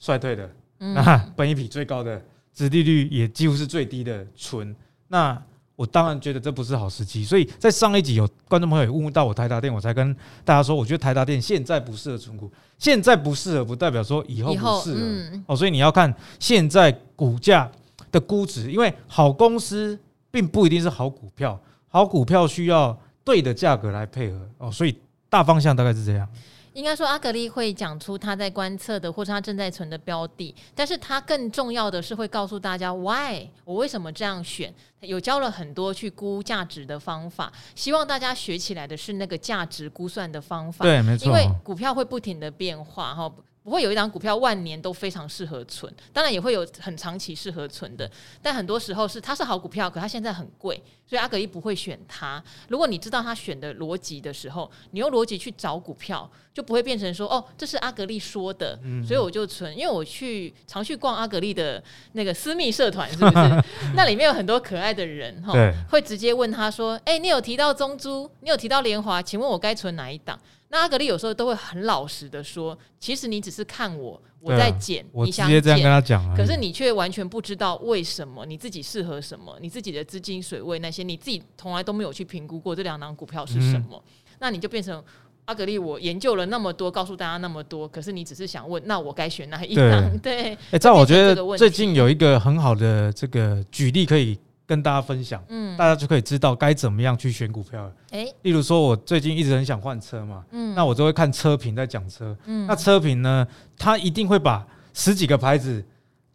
[0.00, 2.20] 衰退的，那本益比最高的，
[2.52, 4.74] 殖利率也几乎是最低的存。
[5.06, 5.40] 那
[5.76, 7.24] 我当然觉得这不是好时机。
[7.24, 10.12] 所以在上一集有观众朋友也问到我台达电，我才跟
[10.44, 15.56] 大家说，我觉得台达电现在不适合存股，现在不适合不代表说以后不适合哦。
[15.56, 17.70] 所以你要看现在股价。
[18.10, 19.98] 的估值，因为好公司
[20.30, 24.96] 并不一定是好股票，好股票需要对的价格来配合哦，所以
[25.28, 26.28] 大方向大概是这样。
[26.72, 40.84] 应该说，阿格力会讲出他在观测的，或是他正在存的标的，但是他更重要的是会告诉大家 why 我为什么这样选，有教了很多去估价值的方法，希望大家学起来的是那个价值估算的方法。
[40.84, 43.30] 对，没错，因为股票会不停的变化哈。
[43.62, 52.42] 不会有一档股票万年都非常适合存，当然也会有很长期适合存的，但很多时候是它是好股票，可它现在很贵，所以阿格力不会选它。
[52.68, 59.76] 如果你知道他选的逻辑的时候，你用逻辑去找股票，就不会变成说哦，这是阿格力说的，所以我就存。
[59.76, 63.64] 因为我去常去逛阿格力的那个私密社团，是不是？
[63.94, 65.52] 那里面有很多可爱的人哈，
[65.90, 70.40] 会直接问他说：“哎，你有提到中珠，你有提到联华，请问我该存哪一档？”
[70.72, 84.02] 那阿格力有时候都会很老实的说，其实你只是看我我在捡，我直接这样跟他讲，可是你却完全不知道为什么你自己适合什么，你自己的资金水位那些，你自己从来都没有去评估过这两档股票是什么，
[84.38, 85.02] 那你就变成
[85.46, 90.18] 阿格力，我研究了那么多，告诉大家那么多，可是你只是想问，那我该选哪一档？
[90.18, 94.38] 对， 哎，这样我觉得最近有一个很好的这个举例可以。
[94.70, 97.92] 跟大家分享，嗯，大家就可以知道该怎么样去选股票了。
[98.10, 103.44] 诶，例如说，我最近一直很想换车嘛，嗯，那我就会看车评在讲车，嗯，那车评呢，
[103.76, 105.84] 他一定会把十几个牌子，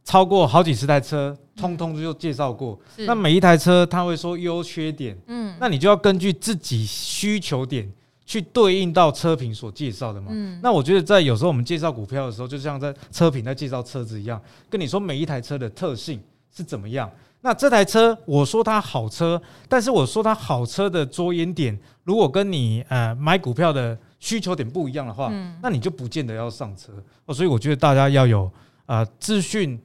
[0.03, 2.77] 超过好几十台车，通通就介绍过。
[2.97, 7.89] 那每一台车他会说优缺点，嗯，那你就要根据自己需求点
[8.25, 10.27] 去对应到车评所介绍的嘛。
[10.31, 16.21] 嗯，那我觉得在有时候我们介绍股票的时候，就像在车评在介绍车子一样，跟你说每一台车的特性
[16.53, 17.09] 是怎么样。
[17.45, 26.91] 那这台车，我说它好车，但是我说它好车的着眼点，如果跟你呃买股票的需求点不一样的话，嗯，那你就不见得要上车
[27.27, 27.31] 哦。
[27.31, 28.51] 所以我觉得大家要有
[28.87, 29.79] 呃资讯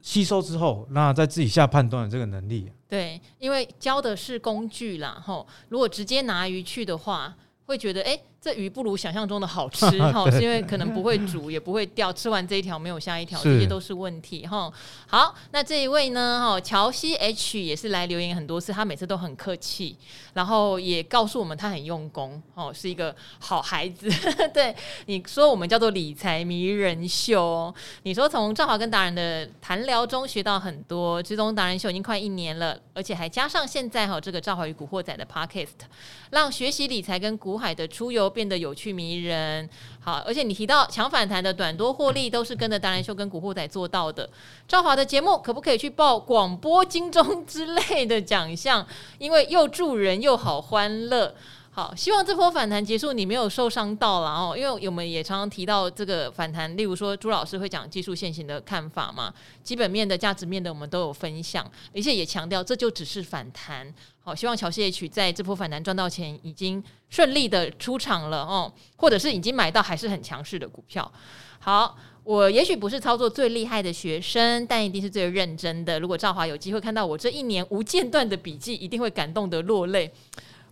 [0.00, 2.70] 吸收之后，那再自己下判断的这个能力。
[2.88, 8.12] 对，因为教的是工具啦，吼，如果直接拿鱼去的话，会觉得哎。
[8.12, 14.72] 诶这鱼不如想象中的好吃 哈，是因为可能不会煮，也不会钓，吃完这一条没有下一条，这些都是问题哈。
[15.08, 19.96] 好，那这一位呢哈，乔西 H 也是来留言很多次，他每次都很客气，
[20.34, 24.08] 然后也告诉我们他很用功哦，是一个好孩子。
[24.54, 24.72] 对，
[25.06, 35.88] 你说我们叫做理财迷人秀，你说从赵华跟达人的谈聊中学到很多，追踪达人秀已经快一年了，而且还加上现在哈这个赵华与古惑仔的 Podcast，
[36.30, 38.30] 让学习理财跟古海的出游。
[38.36, 39.66] 变得有趣迷人，
[39.98, 44.28] 好，而且你提到强反弹的短多获利，都是跟着达人秀跟古惑仔做到的。
[44.68, 48.86] 赵华的节目可不可以去报广播金钟之类的奖项？
[49.16, 51.34] 因为又助人又好欢乐。
[51.76, 54.54] 好，希望这波反弹结束，你没有受伤到了哦。
[54.56, 59.30] 因为我们也常常提到这个反弹，例如说朱老师会讲技术线型的看法嘛，
[59.62, 63.92] 基本面的、价值面的，我们都有分享，而且也强调这就只是反弹。
[64.20, 71.12] 好，希望巧씨 H 在这波反弹赚到钱，已经顺利的出场了哦，或者是已经买到还是很强势的股票。
[71.58, 76.00] 好，我也许不是操作最厉害的学生，但一定是最认真的。
[76.00, 80.10] 如果赵华有机会看到我这一年无间断的笔记，一定会感动得落泪。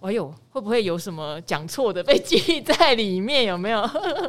[0.05, 3.45] 哎呦，会不会有什么讲错的被记在里面？
[3.45, 3.81] 有没有？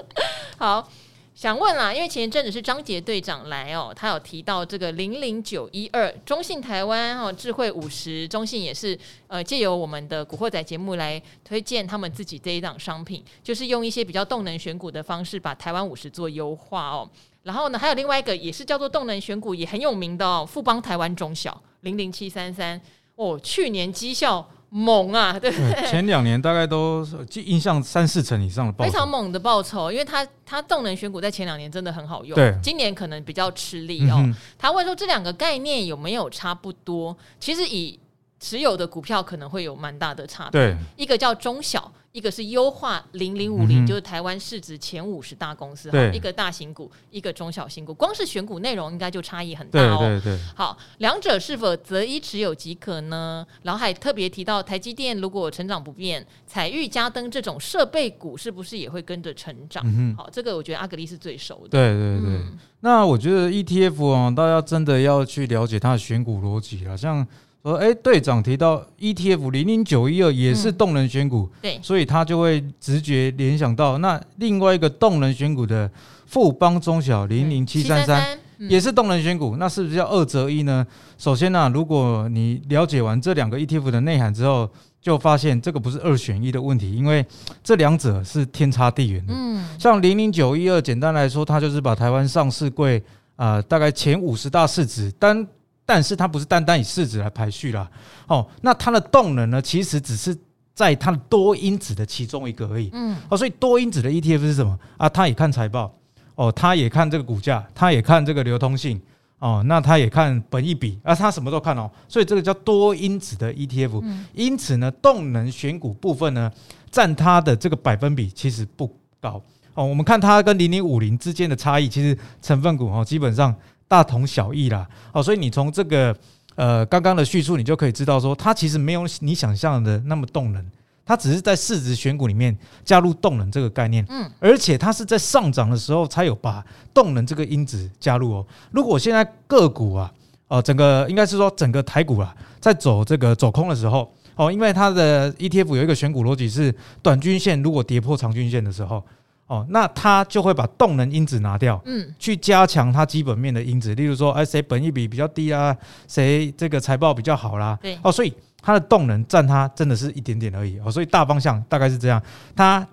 [0.58, 0.90] 好，
[1.34, 17.10] 想问啦，因为前一阵子是张杰队长来哦，他有提到这个零零九一二中信台湾哦，智慧五十，中信也是呃借由我们的古惑仔节目来推荐他们自己这一档商品，就是用一些比较动能选股的方式把台湾五十做优化哦。
[17.44, 22.80] 然后呢，还有另外一个也是叫做动能选股，也很有名的哦，富邦台湾中小零零七三三
[23.18, 24.50] 哦，去年绩效。
[24.78, 25.88] 猛啊，对不对？
[25.88, 34.16] 前两年大概都印象三四成以上的报酬，非常猛的报酬，因为它它动能选股在前两年真的很好用，对，今年可能比较吃力哦。
[34.18, 37.16] 嗯、他问说这两个概念有没有差不多？
[37.40, 37.98] 其实以
[38.46, 41.92] 持有的股票可能会有蛮大的差别，一个叫中小。
[42.12, 49.98] 一个是优化零零五零，就是台湾市值前五十大公司，哈，一个大型股，一个中小型股，光是选股内容应该就差异很大哦。
[50.00, 50.40] 对对对。
[50.56, 53.46] 好，两者是否择一持有即可呢？
[53.64, 59.84] 然后还特别提到台积电如果成长不变，彩玉、嘉登这种设备股是不是也会跟着成长？
[59.86, 61.72] 嗯、好，这个我觉得阿格力是最熟的。
[61.72, 62.30] 对对对。
[62.30, 67.28] 嗯、那我觉得 ETF 啊，大家真的要去了解它的选股逻辑了，像。
[67.72, 75.90] 说，哎，队长提到 ETF 零零九一二也是动能选股，嗯、对，所以他就会直觉联想到那另外一个动能选股的
[76.28, 80.86] 富邦中小零零七三三也是动能选股，那是不是要二择一呢？
[81.18, 84.70] 首先呢、啊，如果你了解完这两个 ETF 的内涵之后，
[85.02, 87.26] 就发现这个不是二选一的问题，因为
[87.64, 89.34] 这两者是天差地远的。
[89.36, 93.02] 嗯，像零零九一二，简单来说，它就是把台湾上市柜
[93.36, 95.48] 啊、呃，大概前五十大市值单。
[95.86, 97.88] 但是它不是单单以市值来排序啦，
[98.28, 100.36] 哦，那它的动能呢，其实只是
[100.74, 104.78] 在它的多因子的其中一个而已，嗯，哦，所以多因子的 ETF 是什么？
[104.98, 105.08] 啊？
[105.08, 105.96] 它也看财报，
[106.34, 109.00] 哦，它也看这个股价，它也看这个流通性，
[109.38, 116.52] 哦，那它也看本一比，啊，它什么都看哦，所以这个叫多因子的 ETF，因此呢，动能选股部分呢，
[116.90, 119.40] 占它的这个百分比其实不高，
[119.76, 123.56] 哦，我们看它跟零零五零之间的差异，其实成分股哦，基本上。
[123.88, 126.16] 大同小异啦，哦，所以你从这个
[126.56, 130.66] 呃刚刚的叙述，你就可以知道说，它其实没有你想象的那么动能，
[131.06, 138.48] 它只是在市值选股里面加入动能这个概念，嗯，而且它是在上涨的时候才有把动能这个因子加入哦。
[138.72, 140.12] 如果现在个股啊，
[140.48, 149.04] 哦，整个应该是说整个台股啊，在走这个走空的时候，哦，因为它的 ETF 有一个选股逻辑是短均线如果跌破长均线的时候。
[149.48, 155.76] 哦，那它就会把动能因子拿掉，嗯，去加强它基本面的因子，例如说，哎，谁本益比比较低啊，
[156.08, 162.20] 谁这个财报比较好啦，对，哦，所以它的动能占它真的是一点点而已，哦，所以大方向大概是这样。
[162.56, 162.86] 它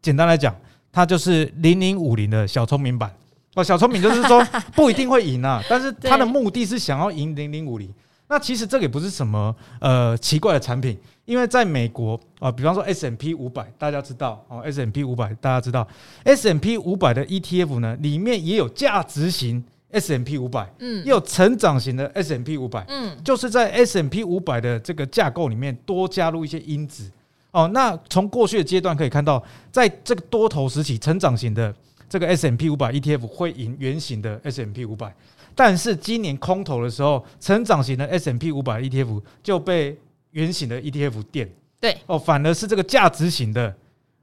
[0.00, 0.56] 简单来讲，
[0.90, 3.12] 它就是零零五零的小聪明版，
[3.54, 4.42] 哦，小聪明就是说
[4.74, 7.92] 不一定会赢啊，但是它的目的是想要赢零零五零。
[8.30, 10.96] 那其实这个也不是什么呃奇怪的产品。
[11.26, 15.86] 因为在美国啊，比方说 S&P 五百，大家知道哦，S&P 五百大家知道
[16.24, 19.62] ，S&P 五百的 ETF 呢，里面也有价值型
[19.92, 27.08] S&P 五百，嗯，也有成长型的 S&P 五百，嗯，就是在 S&P 五百的这个架构里面多加入一些因子
[27.52, 27.68] 哦。
[27.68, 29.40] 那从过去的阶段可以看到，
[29.70, 31.72] 在这个多头时期，成长型的
[32.08, 35.14] 这个 S&P 五百 ETF 会赢圆形的 S&P 五百，
[35.62, 39.94] 但是今年空头的时候，成长型的 S M P 五百 ETF 就被
[40.30, 41.46] 圆形的 ETF 垫
[41.78, 43.74] 对哦，反而是这个价值型的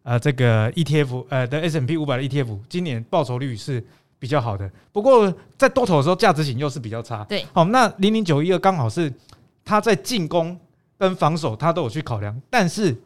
[0.02, 3.86] 呃这个 ETF 呃的 S M P 五百的 ETF 今年报酬率是
[4.18, 7.24] 比较好的，不过在多头的时候价值型又是比较差。
[7.26, 9.14] 对，好，那零零九一二刚好是
[9.64, 10.60] 它在进攻
[10.98, 12.98] 跟防守它都有去考量，但是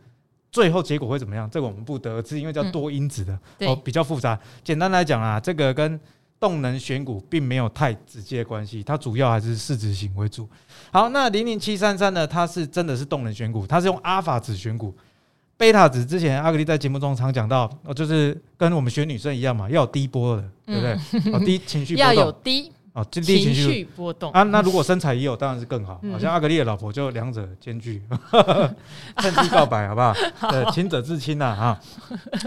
[0.53, 1.49] 最后结果会怎么样？
[1.49, 4.39] 这个我们不得而知，因为叫多因子的哦，比较复杂。
[4.63, 5.99] 简单来讲啊，这个跟
[6.41, 10.49] 动能选股并没有太直接关系，它主要还是市值型为主。
[10.91, 12.25] 好，那零零七三三呢？
[12.25, 14.91] 它是真的是动能选股，它是用阿法值选股，
[15.55, 21.31] 贝塔值之前阿格丽在节目中常讲到，哦，就是跟我们选女生一样嘛，要有低波的，对不对？
[21.31, 24.41] 哦，低情绪波动要有低哦，低情绪波动啊。
[24.41, 26.01] 那如果身材也有，当然是更好。
[26.11, 28.01] 好像阿格丽的老婆就两者兼具，
[29.21, 30.13] 趁机告白好不好？
[30.49, 31.79] 对， 亲者自亲呐啊。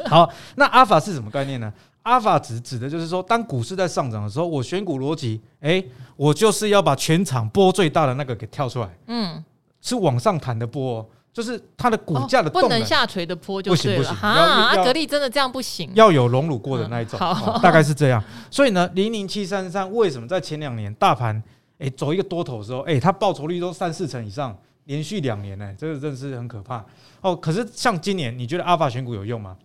[0.07, 1.73] 好，那阿法是什么概念呢？
[2.05, 5.83] 阿法值指的就是说，当股市在上涨的时候，我选股逻辑，哎，
[6.17, 9.43] 我就是要把全场波最大的那个给跳出来，嗯，
[9.81, 13.99] 是往上弹的波，就是它的股价的动能、哦、不能下垂的波就对了。
[13.99, 18.23] 不行不行啊，阿格力真的这样不行，要有荣辱过的那一种，嗯好哦、大概是这样。
[18.51, 21.43] 所以呢，零零七三三为什么在前两年大盘
[21.79, 26.85] 哎走一个多头的时候，哎它报酬率都三四成以上，连续两年呢，这个真的是很可怕
[27.23, 27.35] 哦。
[27.35, 29.57] 可是像今年，你觉得阿法选股有用吗？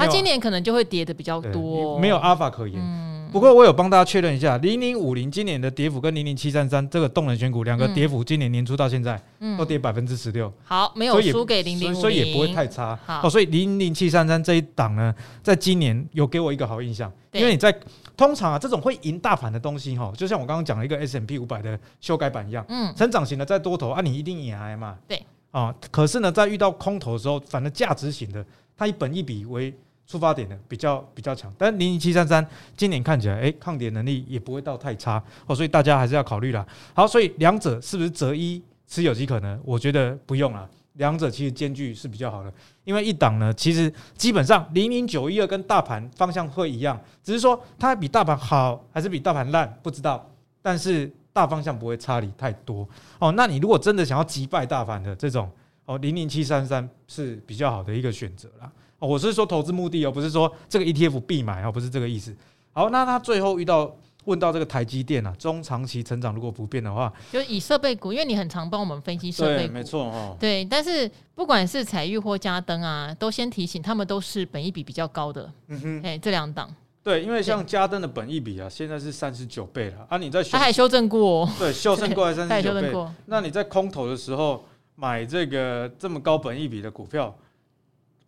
[0.00, 2.80] 它今年可能就会跌的比较多，没有阿法可言。
[2.80, 3.10] 嗯。
[3.30, 9.22] 不过我有帮大家确认一下，零零五零今年的跌幅跟零零七三三这个动能选股两个跌幅，今年年初到现在
[9.56, 10.52] 都跌百分之十六。
[10.64, 12.98] 好，没有输给零零五零，所以也不会太差。
[13.06, 17.72] 好，哦，所以零零七三三这一档呢，在今年有给我一个好印象，因为你在
[18.16, 24.98] 通常啊这种会赢大盘的东西哈，就像我刚刚讲了一个 S M P 五百的修改版一样，嗯，成长型的在多头啊，你一定赢嘛。
[25.06, 28.44] 对，啊，可是呢，在遇到空头的时候，反正价值型的，
[28.76, 29.72] 它以本一比为
[30.10, 32.44] 出发点的比较比较强，但零零七三三
[32.76, 36.66] 今年看起来，哎、抗跌能力也不会到太差哦，所以大家还是要考虑啦。
[36.92, 39.56] 好，所以两者是不是择一持有即可呢？
[39.64, 50.28] 我觉得不用了，两者其实间距是比较好的，因为一档呢，其实基本上零零九一二跟大盘方向会一样，只是说它比大盘好还是比大盘烂不知道，
[50.60, 52.84] 但是大方向不会差离太多
[53.20, 53.30] 哦。
[53.36, 55.48] 那你如果真的想要击败大盘的这种
[55.84, 58.68] 哦，零零七三三是比较好的一个选择啦。
[59.00, 62.32] 哦，我是说投资目的哦，不是说这个 ETF 必买哦，不是这个意思。
[62.72, 63.92] 好，那他最后遇到
[64.26, 70.36] 问到这个台积电啊，中长期成长如果不变的话，就以设备股，因为你很常帮我们分析设备股，没错哦。
[70.38, 75.52] 对，但是不管是彩玉或嘉登啊，都先提醒他们都是本益比比较高的。
[75.68, 76.72] 嗯哼，哎，这两档。
[77.02, 82.94] 对，因为像嘉登的本益比啊，现在是三十九倍了啊，你在他还修正过，哦，对，修正过来三十九 倍。
[83.24, 84.62] 那你在空头的时候
[84.96, 87.34] 买这个这么高本益比的股票？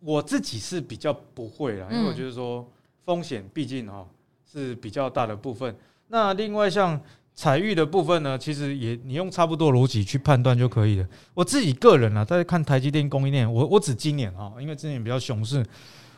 [0.03, 2.67] 我自己是比较不会啦，因为我觉得说
[3.05, 4.05] 风险毕竟哈
[4.51, 5.73] 是比较大的部分。
[6.09, 6.99] 那另外像
[7.33, 11.07] 彩玉的部分呢，其实也你用差不多逻辑去判断就可以了。
[11.33, 15.65] 我自己个人啊，在看台积电供应链，我我指今年哈，因为今年比较熊市，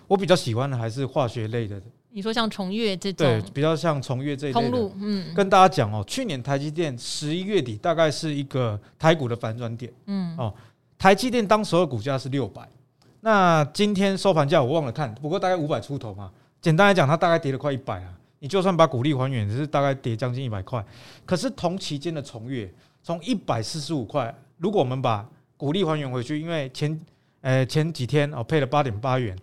[0.07, 1.79] 我比较喜欢的还是化学类的。
[2.09, 4.69] 你说像崇越这种，对，比较像崇越这一类的。
[4.69, 10.53] 通路，嗯，跟大家讲哦，去年台积电十一月底大概是一个台股的反转点，嗯，哦，
[10.97, 12.67] 台积电当时的股价是六百。
[13.25, 16.31] 那今天收盘价我忘了看，不过大概五百出头嘛。
[16.61, 18.13] 简单来讲，它大概跌了快一百啊。
[18.37, 20.85] 你就算把股利还原，只是大概跌将近一百块。
[21.25, 27.01] 可是同期间的崇越从一百四十五块，如果我们把股利还原回去，因为前
[27.41, 29.35] 呃前几天哦配了八点八元，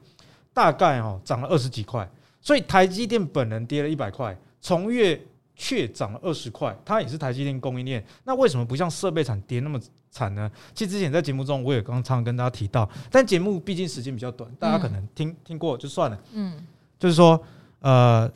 [0.54, 2.08] 大概哦涨了二十几块。
[2.40, 5.20] 所以台积电本人跌了一百块，崇越
[5.54, 6.76] 却涨了二十块。
[6.84, 9.80] 它也是台积电供应链，那为什么不像设备厂跌那么？
[10.14, 10.50] 惨呢？
[10.74, 16.20] 其实之前在节目中我也刚常跟大家提到，但节目毕竟时间比较短，大家可能听、嗯、听过就算了。
[16.34, 16.62] 嗯，
[16.98, 17.42] 就是说，
[17.80, 18.30] 呃，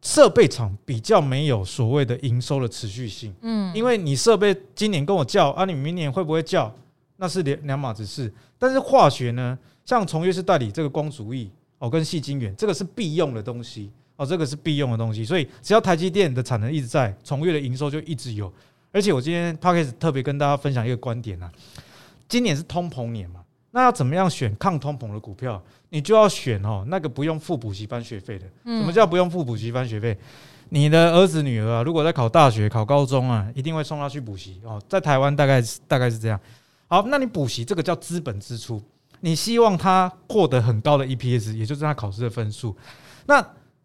[0.00, 3.34] 设备厂比较没有所谓的营收的持续性。
[3.42, 6.74] 嗯，因为你设备今年跟我叫啊，你明年会不会叫？
[7.18, 8.32] 那是两两码子事。
[8.58, 15.24] 但是化学呢，像崇越是代理这个光阻液哦，跟矽晶圆，这个是必用的东西哦，这个是必用的东西。
[15.24, 18.52] 所以只要台积电的产能一直在，从月的营收就一直有。
[18.92, 21.50] 而且我今天 Podcast 特别跟大家分享一个观点啊，
[22.28, 23.40] 今年是通膨年嘛，
[23.72, 25.60] 那要怎么样选抗通膨的股票？
[25.90, 28.46] 你就要选哦，那个不用付补习班学费的。
[28.64, 30.16] 什么叫不用付补习班学费？
[30.70, 34.80] 你的儿子女儿啊，如果在考大学、考高中啊，一定会送他去补习哦。
[34.88, 36.40] 在台湾大概大概是这样。
[36.86, 38.80] 好，那你补习这个叫资本支出，
[39.20, 42.76] 你希望他获得很高的 EPS，也就是他考试的分数。
[43.26, 43.44] 那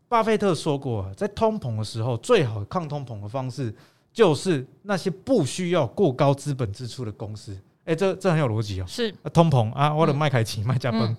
[0.10, 3.74] 巴菲特说过啊，在通膨的时候，最好抗通膨的方式。
[4.12, 8.86] 就是那些不需要过高资本支出的公司，哎，这这很有逻辑哦。
[8.88, 11.16] 是通膨啊，我的麦凯奇、麦甲崩，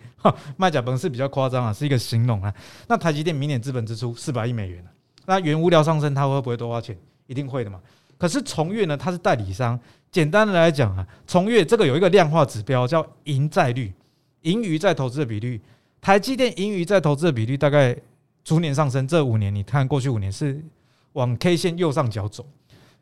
[0.56, 2.52] 麦甲崩是比较夸张啊，是一个形容啊。
[2.88, 4.84] 那台积电明年资本支出四百亿美元，
[5.24, 6.98] 那原物料上升，它会不会多花钱？
[7.28, 7.80] 一定会的嘛。
[8.18, 9.78] 可是崇越呢，它是代理商。
[10.10, 13.94] 简单的来讲啊，崇越这个有一个量化指标叫盈债率，
[14.42, 15.62] 盈余再投资的比率。
[16.00, 17.96] 台积电盈余再投资的比率大概
[18.44, 20.62] 逐年上升，这五年你看过去五年是
[21.12, 22.46] 往 K 线右上角走。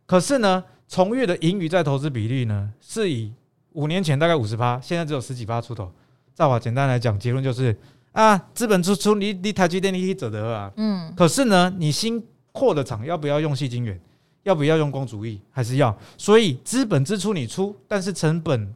[0.06, 3.32] 可是呢，从月的盈余再投资比例呢，是以
[3.72, 5.90] 五年前大概五十趴，现在只有十几趴出头。
[6.34, 7.76] 再话简单来讲，结论就是
[8.12, 11.12] 啊，资本支出你你台积电你可以走得啊，嗯。
[11.16, 12.22] 可是呢，你新
[12.52, 14.00] 扩的厂要不要用细晶圆？
[14.44, 15.38] 要不要用光阻液？
[15.50, 15.96] 还是要？
[16.16, 18.74] 所以资本支出你出，但是成本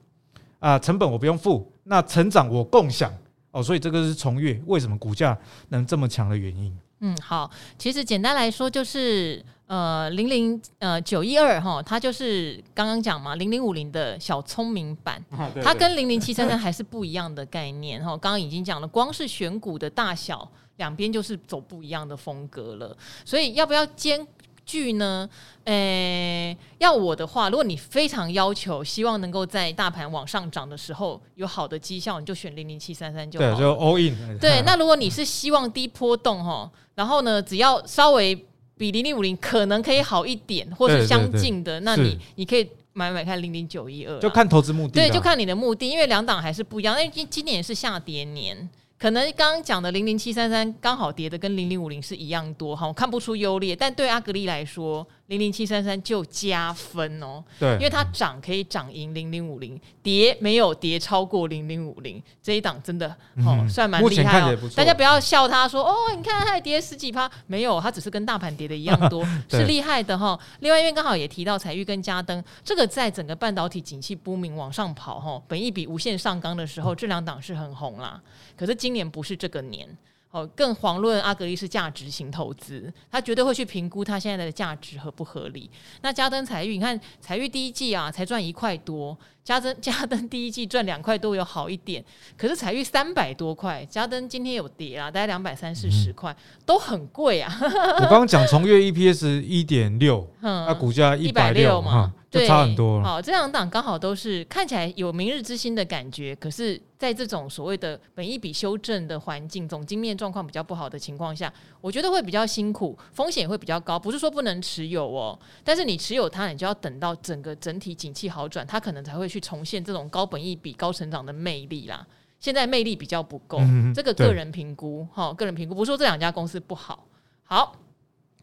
[0.59, 3.11] 啊，成本我不用付，那成长我共享
[3.53, 3.62] 哦。
[3.62, 5.38] 所以这个是从越为什么股价
[5.69, 6.77] 能这么强的原因。
[6.99, 9.45] 嗯，好，其实简单来说就是。
[9.69, 18.11] 呃，零零呃九一二哈，它就是刚刚讲嘛，零零五零的小聪明版，啊、对对它跟零零七三三还是不一样的概念哈。
[18.11, 20.46] 刚刚已经讲了，光是选股的大小，
[20.77, 22.94] 两边就是走不一样的风格了。
[23.25, 24.27] 所以要不要兼
[24.67, 25.27] 具呢，
[25.65, 33.54] 诶、欸，要我的话，如果你非常要求，希望能够在大盘往上涨的时候有好的绩效，你就选零零七三三就好了。
[33.54, 34.38] 对，就 all in。
[34.38, 38.35] 对，那如果你是希望低波动哈，然后呢，只要稍微
[38.77, 44.92] 比零零五零可能可以好一点，或是相近的，那你你可以买买看零零九一二，就看投资目的。
[44.94, 47.00] 对，就看你的目的，因为两档还是不一样。
[47.00, 48.69] 因为今今年是下跌年。
[49.03, 64.57] 可能刚刚讲的零零七三三刚好跌的跟零零五零是一样多哈，我看不出优劣，但对阿格力来说，零零七三三就加分哦，对，因为它涨可以涨赢零零五零，跌没有跌超过零零五零，这一档真的哦、嗯、算蛮厉害哦。
[64.77, 70.38] 大家不要笑他说哦，你看它跌十几趴，没有，它只是跟大盘跌的一样多， 是厉害的哈。
[70.61, 78.23] 另外因为刚好也提到彩玉跟嘉登，这个在整个半导体景气不明往上跑哈，本益比无限上纲的时候，这两档是很红啦。
[78.57, 79.88] 可是今年不是这个年，
[80.31, 85.71] 哦，更遑论阿格力是价值型投资，他绝对会去评估他现在的价值合不合理。
[86.01, 89.17] 那嘉登财运，你看财运第一季啊才赚一块多。
[89.45, 92.05] 嘉登 嘉登第一季赚两块多有好一点，
[92.37, 96.35] 可是彩玉三百多块，嘉登今天有跌啊，大概两百三四十块，
[96.65, 97.53] 都很贵啊。
[97.61, 103.05] 我刚刚讲从月 EPS 一点六，那股价一百六嘛，就差很多了。
[103.05, 113.99] 好，这两档刚好都是看起来有明日之星的感觉，可是在这种所谓的本一比修正的环境，总经面状况比较不好的情况下，我觉得会比较辛苦，风险也会比较高。
[113.99, 119.32] 不是说不能持有哦，但是你持有它，你就要等到整个整体景气好转，它可能才会。
[119.33, 122.07] 去重现这种高本益比、高成长的魅力啦，
[122.39, 127.07] 现在魅力比较不够，嗯、这个个人评估哈，个人评估不是说这两家公司不好。
[127.45, 127.75] 好，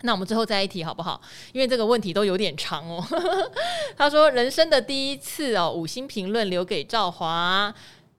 [0.02, 1.22] 那我们最后再一题好不好？
[1.54, 3.06] 因为这个问题都有点长哦。
[3.96, 7.72] 他说：“人生的第一次哦，五星评论留给赵华。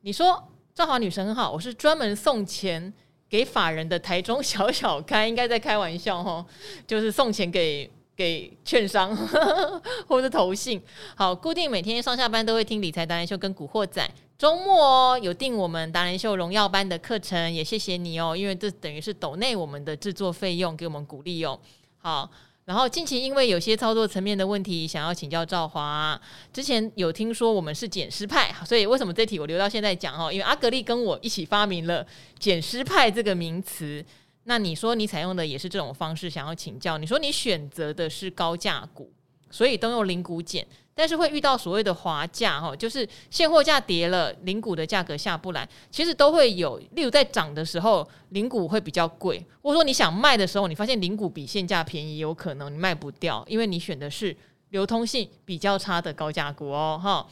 [0.03, 2.93] 你说赵华女神很好，我是专门送钱
[3.29, 6.47] 给法人的台中小小开，应该在开玩笑哦，
[6.87, 7.91] 就是送钱给。”
[8.21, 9.17] 给券商
[10.07, 10.79] 或者投信，
[11.17, 14.07] 好，固定每天上下班都会听理财达人秀跟古惑仔，
[14.37, 21.59] 周末哦有订我们达人秀荣耀班的课程，也谢谢你哦，因为这等于是抖内我们的制作费用，给我们鼓励哦。
[21.97, 22.31] 好，
[22.67, 26.21] 然后近期因为有些操作层面的问题，想要请教赵华，
[26.53, 30.31] 之前有听说我们是减湿派，所以为什么这题我留到现在讲哦？
[30.31, 32.07] 因为阿格力跟我一起发明了
[32.39, 34.05] 减湿派这个名词。
[34.45, 36.99] 那你说你采用的也是这种方式，想要请教？
[36.99, 39.13] 你说你选择的是高价股，
[39.51, 46.79] 所以都用零股减，但是会遇到所谓的滑价哈，就是现货价跌了，零股的价格下不来，其实都会有。
[46.93, 54.35] 例如在涨的时候，零股会比较贵，或者说你想卖的时候，你发现零股比现价便宜，有可能你卖不掉，因为你选的是
[54.71, 57.27] 流通性比较差的高价股哦，哈。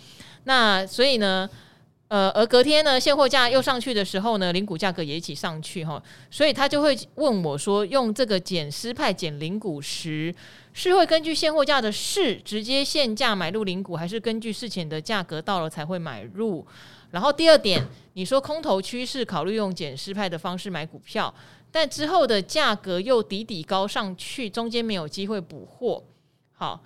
[0.44, 1.48] 那所以呢？
[2.09, 10.34] 呃，而隔天呢，现货价又上去的时候呢，零股价格也一起上去哈，所以他就会问我说，用这个减失派减零股时，
[10.72, 16.66] 是会根据现货价的市直接现价买入零股，还是根据事前的价格到了才会买入？
[17.11, 21.34] 然后第二点，你说空头趋势考虑用减失派的方式买股票，
[21.70, 26.02] 但之后的价格又底底高上去，中间没有机会补货，
[26.52, 26.82] 好。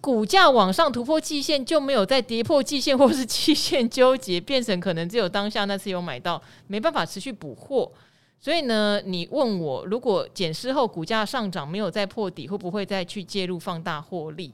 [0.00, 7.90] 股价往上突破季线，就没有再跌破季线或是季线纠结，变成可能只有当下那次有买到，没办法持续补货。
[8.38, 14.52] 所以呢，你问我，如果减失后股价上涨没有再破底，会不会再去介入放大获利？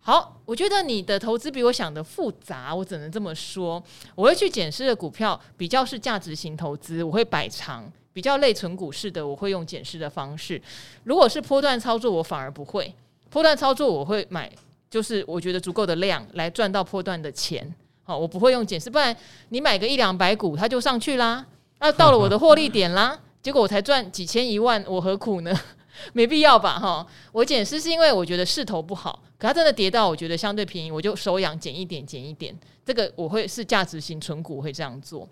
[0.00, 3.80] 好，我觉得你的投资比我想的复杂，我只能这么说。
[4.14, 10.60] 我会去减失的股票比较是价值型投资，我会摆长，比较类存股式的，我会用减失的方式。
[11.04, 12.92] 如果是波段操作，我反而不会。
[13.28, 14.50] 波段操作我会买。
[14.90, 17.72] 就是我觉得足够的量来赚到波段的钱，
[18.02, 19.16] 好，我不会用减湿，不然
[19.50, 21.46] 你买个一两百股它就上去啦，
[21.78, 25.58] 那到了我的获利点啦， 结果我才赚几千一万，我何苦呢？
[26.12, 35.28] 没必要吧，哈，我减湿是因为我觉得势头不好，可它真的跌到我觉得相对便宜，我就手痒减一点减一点，这个我会是价值型存股会这样做，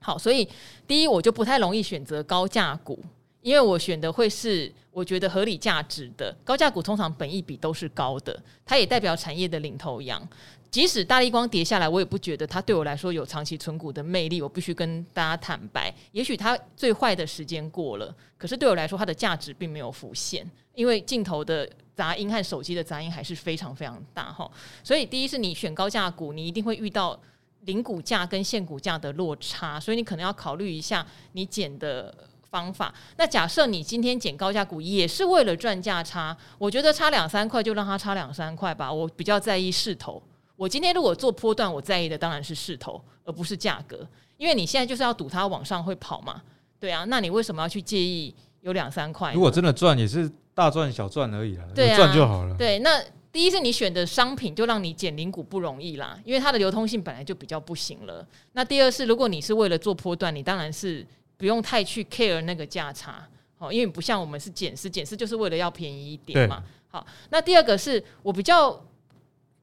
[0.00, 0.46] 好，所以
[0.86, 3.02] 第一我就不太容易选择高价股。
[3.42, 10.26] 因为我选的会是我觉得合理价值的高价股，通常本益比都是高的，它也代表产业的领头羊。
[10.70, 14.40] 即使大力光跌下来，我也不觉得它对我来说有长期存股的魅力。
[14.40, 24.48] 我必须跟大家坦白，也许它最坏的时间过了，可是对我来说，它的价值并没有浮现，因为镜头的杂音和手机的杂音还是非常非常大哈。
[24.84, 27.20] 所以，第一是你选高价股，你一定会遇到
[27.62, 32.12] 零股价跟现股价的落差，所以你可能要考虑一下你减的。
[32.50, 32.92] 方法。
[33.16, 38.92] 那假设你今天捡高价股也是为了赚价差，我觉得差两三块就让它差两三块吧。
[38.92, 40.22] 我比较在意势头。
[40.56, 44.06] 我今天如果做波段，我在意的当然是势头，而不是价格。
[44.36, 46.42] 因为你现在就是要赌它往上会跑嘛，
[46.78, 47.04] 对啊。
[47.08, 49.32] 那你为什么要去介意有两三块？
[49.32, 52.54] 如果真的赚，也是大赚小赚而已啦，对啊，赚就好了。
[52.56, 58.26] 对，那第一是你选的商品就让你减零股不容易啦，因为它的流通性本来就比较不行了。
[58.52, 61.06] 那第二是，如果你是为了做波段，你当然是
[61.40, 63.26] 不用太去 care 那个价差
[63.58, 66.62] 哦，因为不像我们是减资，减资就是为了要便宜一点嘛。
[66.86, 68.80] 好，那第二个是我比较。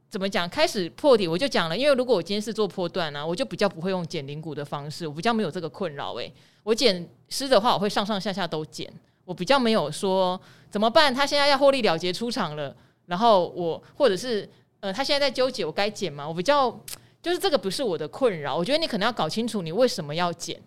[0.10, 0.48] 怎么讲？
[0.48, 6.14] 开始破底，我就讲了，因为如果我今天是做波段啊，我就比较不会用减零股的方式，我比较没有这个困扰。
[6.14, 8.90] 诶，我捡湿的话，我会上上下下都捡，
[9.26, 10.40] 我比较没有说
[10.72, 11.14] 怎么办？
[11.14, 12.74] 他现在要获利了结出场了，
[13.08, 14.50] 然后我或者是
[14.80, 16.26] 呃，他现在在纠结，我该捡吗？
[16.26, 16.72] 我比较
[17.22, 18.56] 就是这个不是我的困扰。
[18.56, 20.58] 我觉得你可能要搞清楚你为什么要捡。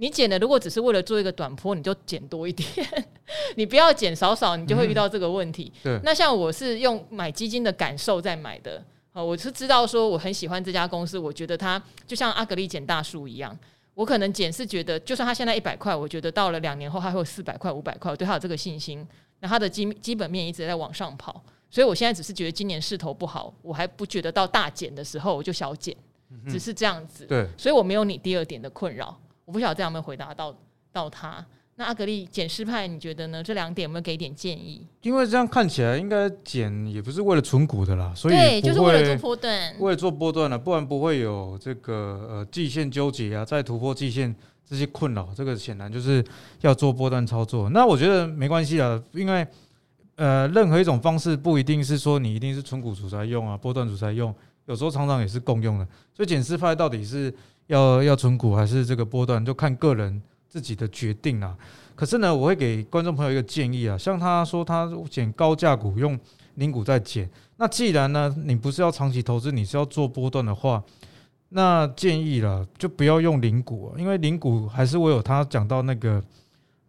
[0.00, 2.66] 你减的如果只是为了做一个短坡，你就减多一点，
[3.54, 5.70] 你不要减少少，你就会遇到这个问题。
[5.84, 8.82] 嗯、对，那像我是用买基金的感受在买的。
[9.12, 13.54] 哦，我是知道说我很喜欢这家公司，我觉得它就像阿格力减大树一样，
[13.92, 19.06] 我可能减是觉得，就算它现在一百块，我觉得到了两年后它会有四百块、五百块，我对它有这个信心。
[19.40, 25.94] 那它的基基本面一直在往上跑，所以我现在只是觉得今年势头不好，我还不觉得到大减的时候我就小减，
[26.48, 27.26] 只是这样子。
[27.26, 29.18] 对，所以我没有你第二点的困扰，
[29.50, 30.54] 我不晓得这样有没有回答到
[30.92, 31.44] 到他。
[31.74, 33.42] 那阿格力捡湿派，你觉得呢？
[33.42, 34.86] 这两点有没有给点建议？
[35.02, 44.32] 因为这样看起来，应该减也不是为了存股的啦，所以对，就是为了做波段，为了做波段了，不然不会有这个呃季线纠结啊，再突破季线
[44.64, 45.30] 这些困扰。
[45.34, 46.24] 这个显然就是
[46.60, 47.68] 要做波段操作。
[47.70, 49.44] 那我觉得没关系啊，因为
[50.14, 54.32] 呃，任何一种方式不一定是说你一定是存股主才用啊，波段主才用，
[54.66, 55.88] 有时候常常也是共用的。
[56.14, 57.34] 所以捡湿派到底是
[57.70, 61.56] 要要存股还是这个波段，就看个人自己的决定啊。
[61.94, 66.18] 可是呢，我会给观众朋友一个建议啊，像他说他捡高价股用
[66.54, 70.82] 零股在捡，那既然呢你不是要长期投资，你是要做波段的话，
[71.50, 76.22] 那建议了就不要用零股，因为零股还是会有他讲到那个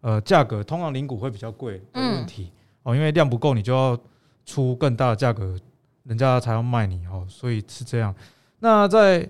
[0.00, 2.50] 呃价格，通常零股会比较贵的问题
[2.82, 3.96] 哦，因为量不够，你就要
[4.44, 5.56] 出更大的价格，
[6.04, 8.12] 人家才要卖你哦，所以是这样。
[8.58, 9.28] 那在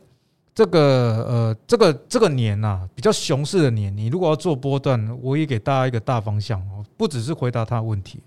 [0.54, 0.80] 这个
[1.26, 8.20] 呃，这个这个年呐、啊，比较熊市的年，你如果要做波段，我也给大家一个大方向哦，不只是回答他的问题，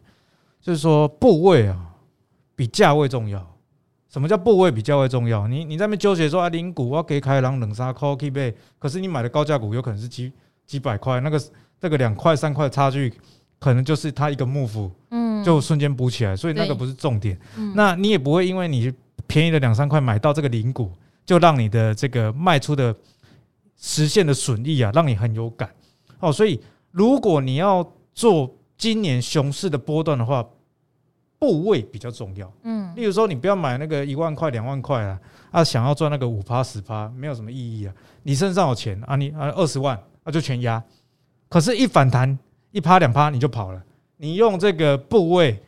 [0.59, 1.77] 就是说部位啊，
[2.55, 3.45] 比价位重要。
[4.09, 5.47] 什么叫部位比价位重要？
[5.47, 10.31] 你你在那边纠结说啊，零股我要给开朗冷沙 call key 背，可是你买的高价股有可能是几
[10.65, 11.39] 几百块，那个
[11.79, 13.13] 这个两块三块差距，
[13.59, 17.37] 可能就是它一个 move，嗯，就瞬间补起来，所以那个不是重点。
[17.75, 18.91] 那你也不会因为你
[19.27, 20.89] 便宜了两三块买到这个零股。
[21.25, 22.95] 就让你的这个卖出的
[23.75, 25.69] 实现的损益啊，让你很有感
[26.19, 26.31] 哦。
[26.31, 26.59] 所以，
[26.91, 30.45] 如果你要做今年熊市的波段的话，
[31.37, 32.51] 部位比较重要。
[32.63, 35.19] 嗯，例如说，你不要买那个一万块、两万块啊，
[35.51, 37.93] 啊，想要赚那个五趴、十趴，没有什么意义啊。
[38.23, 40.81] 你身上有钱啊，你啊二十万，那就全压。
[41.49, 42.37] 可是，一反弹
[42.71, 43.83] 一趴两趴，你就跑了。
[44.17, 45.61] 你用这个部位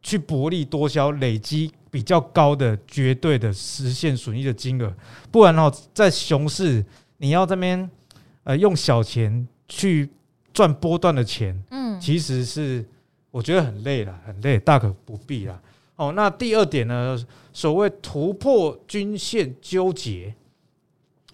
[0.00, 1.72] 去薄利多销，累积。
[1.90, 4.94] 比较高的绝对的实现损益的金额，
[5.30, 6.84] 不然哦，在熊市
[7.18, 7.90] 你要这边
[8.44, 10.08] 呃用小钱去
[10.54, 12.84] 赚波段的钱，嗯，其实是
[13.32, 15.60] 我觉得很累了，很累，大可不必啦。
[15.96, 17.18] 哦，那第二点呢，
[17.52, 20.32] 所谓突破均线纠结，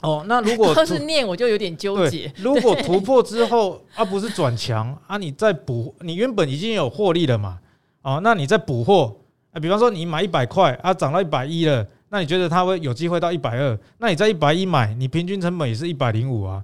[0.01, 2.33] 哦，那如果 都是念我就有点纠结。
[2.39, 7.61] 如果突破之后 啊，不是转强啊，你再补，你原本已经有获利了嘛，
[8.03, 9.17] 哦，那你再补货。
[9.61, 13.79] 比方说你买一百块啊，涨到一百一了，那你觉得它会有机会到一百二？
[13.99, 16.63] 那你在一百一买，你平均成本也是一百零五啊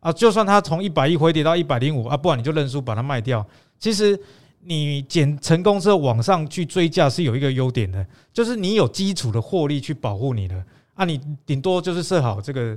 [0.00, 0.12] 啊！
[0.12, 3.44] 就算它从一百一回跌到一百零五啊，不然你就认输把它卖掉。
[3.78, 4.18] 其实
[4.62, 10.64] 你捡成功之后往上去追价是有一个优点的，就是你有基础的获利去保护你的
[10.94, 11.04] 啊。
[11.04, 12.76] 你顶多就是设好这个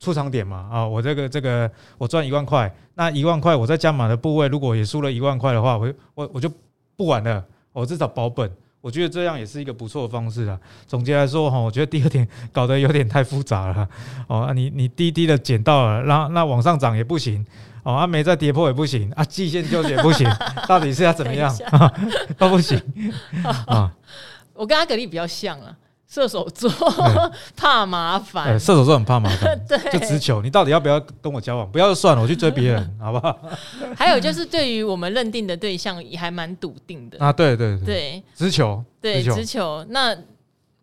[0.00, 6.50] 出场点嘛啊，我这个这个我赚一万块，那一万块我在加码的部位如果也输了一万块的话，我我我就
[6.96, 8.50] 不玩了，我至少保本。
[8.86, 10.56] 我觉得这样也是一个不错的方式啊。
[10.86, 13.88] 总结来说哈，我觉得第二点搞得有点太复杂了
[14.28, 14.52] 哦。
[14.54, 17.44] 你你低低的捡到了，那那往上涨也不行
[17.82, 20.24] 哦，啊没再跌破也不行啊，季线纠结也不行，
[20.68, 21.52] 到底是要怎么样
[22.38, 22.80] 都不行
[23.66, 23.92] 啊。
[24.54, 25.76] 我跟阿格力比较像啊。
[26.08, 26.70] 射手座
[27.56, 30.40] 怕麻烦，射手座很怕麻烦， 对，就直球。
[30.40, 31.70] 你到底要不要跟我交往？
[31.70, 33.36] 不要就算了，我去追别人， 好不好？
[33.96, 37.32] 还有就是，对于我们认定的对象，也还蛮笃定的啊。
[37.32, 39.84] 对对对，直球，对直球。
[39.88, 40.16] 那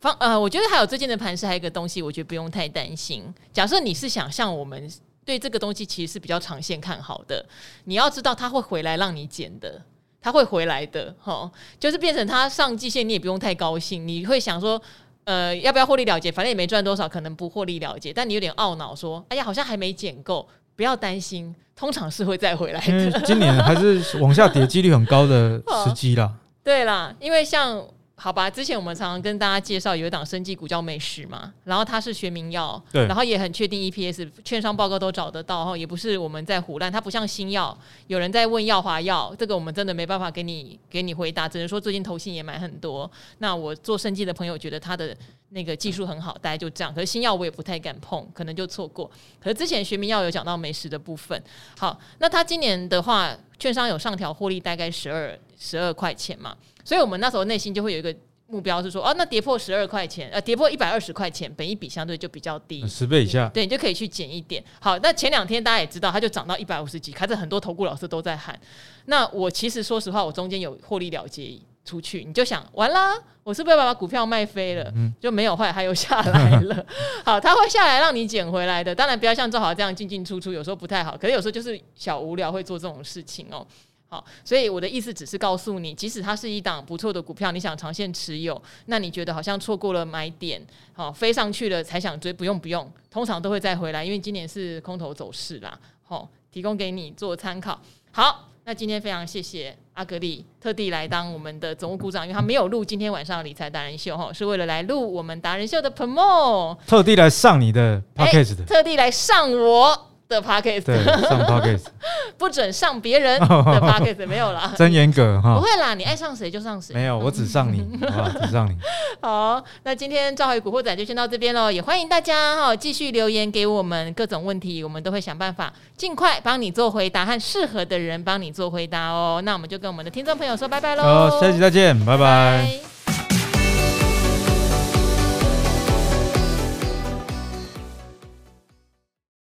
[0.01, 3.23] 方呃，我觉得还有最近的盘是，还有一个东西，我觉得不用太担心。
[3.53, 4.91] 假设你是想像我们
[5.23, 7.43] 对这个东西其实是比较长线看好的，
[7.85, 9.81] 你要知道他会回来让你捡的，
[10.21, 11.15] 他会回来的。
[11.21, 11.49] 哈，
[11.79, 14.79] 就是变成他上季线，你也不用太高兴，你会想说。
[15.25, 16.31] 呃，要不要获利了结？
[16.31, 18.11] 反正也没赚多少，可能不获利了结。
[18.11, 22.87] 但你有点懊恼，说：“哎呀，好像还没捡够。”不要担心，通常是会再回来的。
[22.87, 26.31] 因为今年还是往下跌几率很高的时机啦。
[26.63, 27.85] 对啦，因为像。
[28.15, 43.09] 好吧，之前我们常常跟大家介绍有一档生技股叫美食嘛，然后它是学名药，对，然后也很确定 EPS，券商报告都找得到哈，也不是我们在胡乱，它不像新药，有人在问药华药，这个我们真的没办法给你给你回答，只能说最近投信也买很多。
[43.39, 45.17] 那我做生技的朋友觉得它的
[45.49, 46.93] 那个技术很好，大概就这样。
[46.93, 49.09] 可是新药我也不太敢碰，可能就错过。
[49.41, 51.43] 可是之前学名药有讲到美食的部分，
[51.77, 56.53] 好，那它今年的话，券商有上调获利大概十二十二块钱嘛。
[56.83, 58.13] 所以，我们那时候内心就会有一个
[58.47, 64.61] 目标，是说，哦，那跌破十二块钱，呃，跌破一百二十块钱，本一比相对就比较低，十倍以下，对，你就可以去减一点。
[64.81, 68.59] 好，那前两天大家也知道，它就涨到一百五十几，开始很多投顾老师都在喊。
[69.05, 74.91] 那我其实说实话，我中间有获利了结出去，你就想，完啦，我是不是要把股票卖飞了？
[74.95, 76.85] 嗯，就没有，坏它又下来了。
[77.25, 78.93] 好，它会下来让你捡回来的。
[78.93, 81.17] 当然，不要像周豪这样进进出出，有时候不太好。
[81.17, 83.65] 可是有时候就是小无聊会做这种事情哦。
[84.13, 95.75] 好，所以我的意思只是告诉你，即使它是一档不错的股票，你想长线持有，那你觉得好像错过了买点，好，飞上去了才想追，不用不用，通常都会再回来，因为今年是空头走势啦。
[96.03, 97.81] 好，提供给你做参考。
[98.11, 110.09] 好，那今天非常谢谢阿格丽特地来当我们的总务股长，因为他没有录今天晚上的理财达人秀，哈，是为了来录我们达人秀的 promo，特地来上你的 podcast 的，特地来上我。
[110.33, 111.83] 的 podcast 对，上 podcast
[112.37, 118.75] 不准上别人 的 podcast 没有啦， 真严格哈，不会啦，你爱上谁就上谁，没有，我只上你，好只上你。
[119.21, 129.41] 好，那今天赵华与古惑仔就先到这边喽，也欢迎大家哈继续留言给我们各种问题，我们都会想办法尽快帮你做回答，和适合的人帮你做回答哦。
[129.43, 132.23] 那我们就跟我们的听众朋友说拜拜喽，好，下期再见，拜拜。
[132.23, 132.92] 拜拜。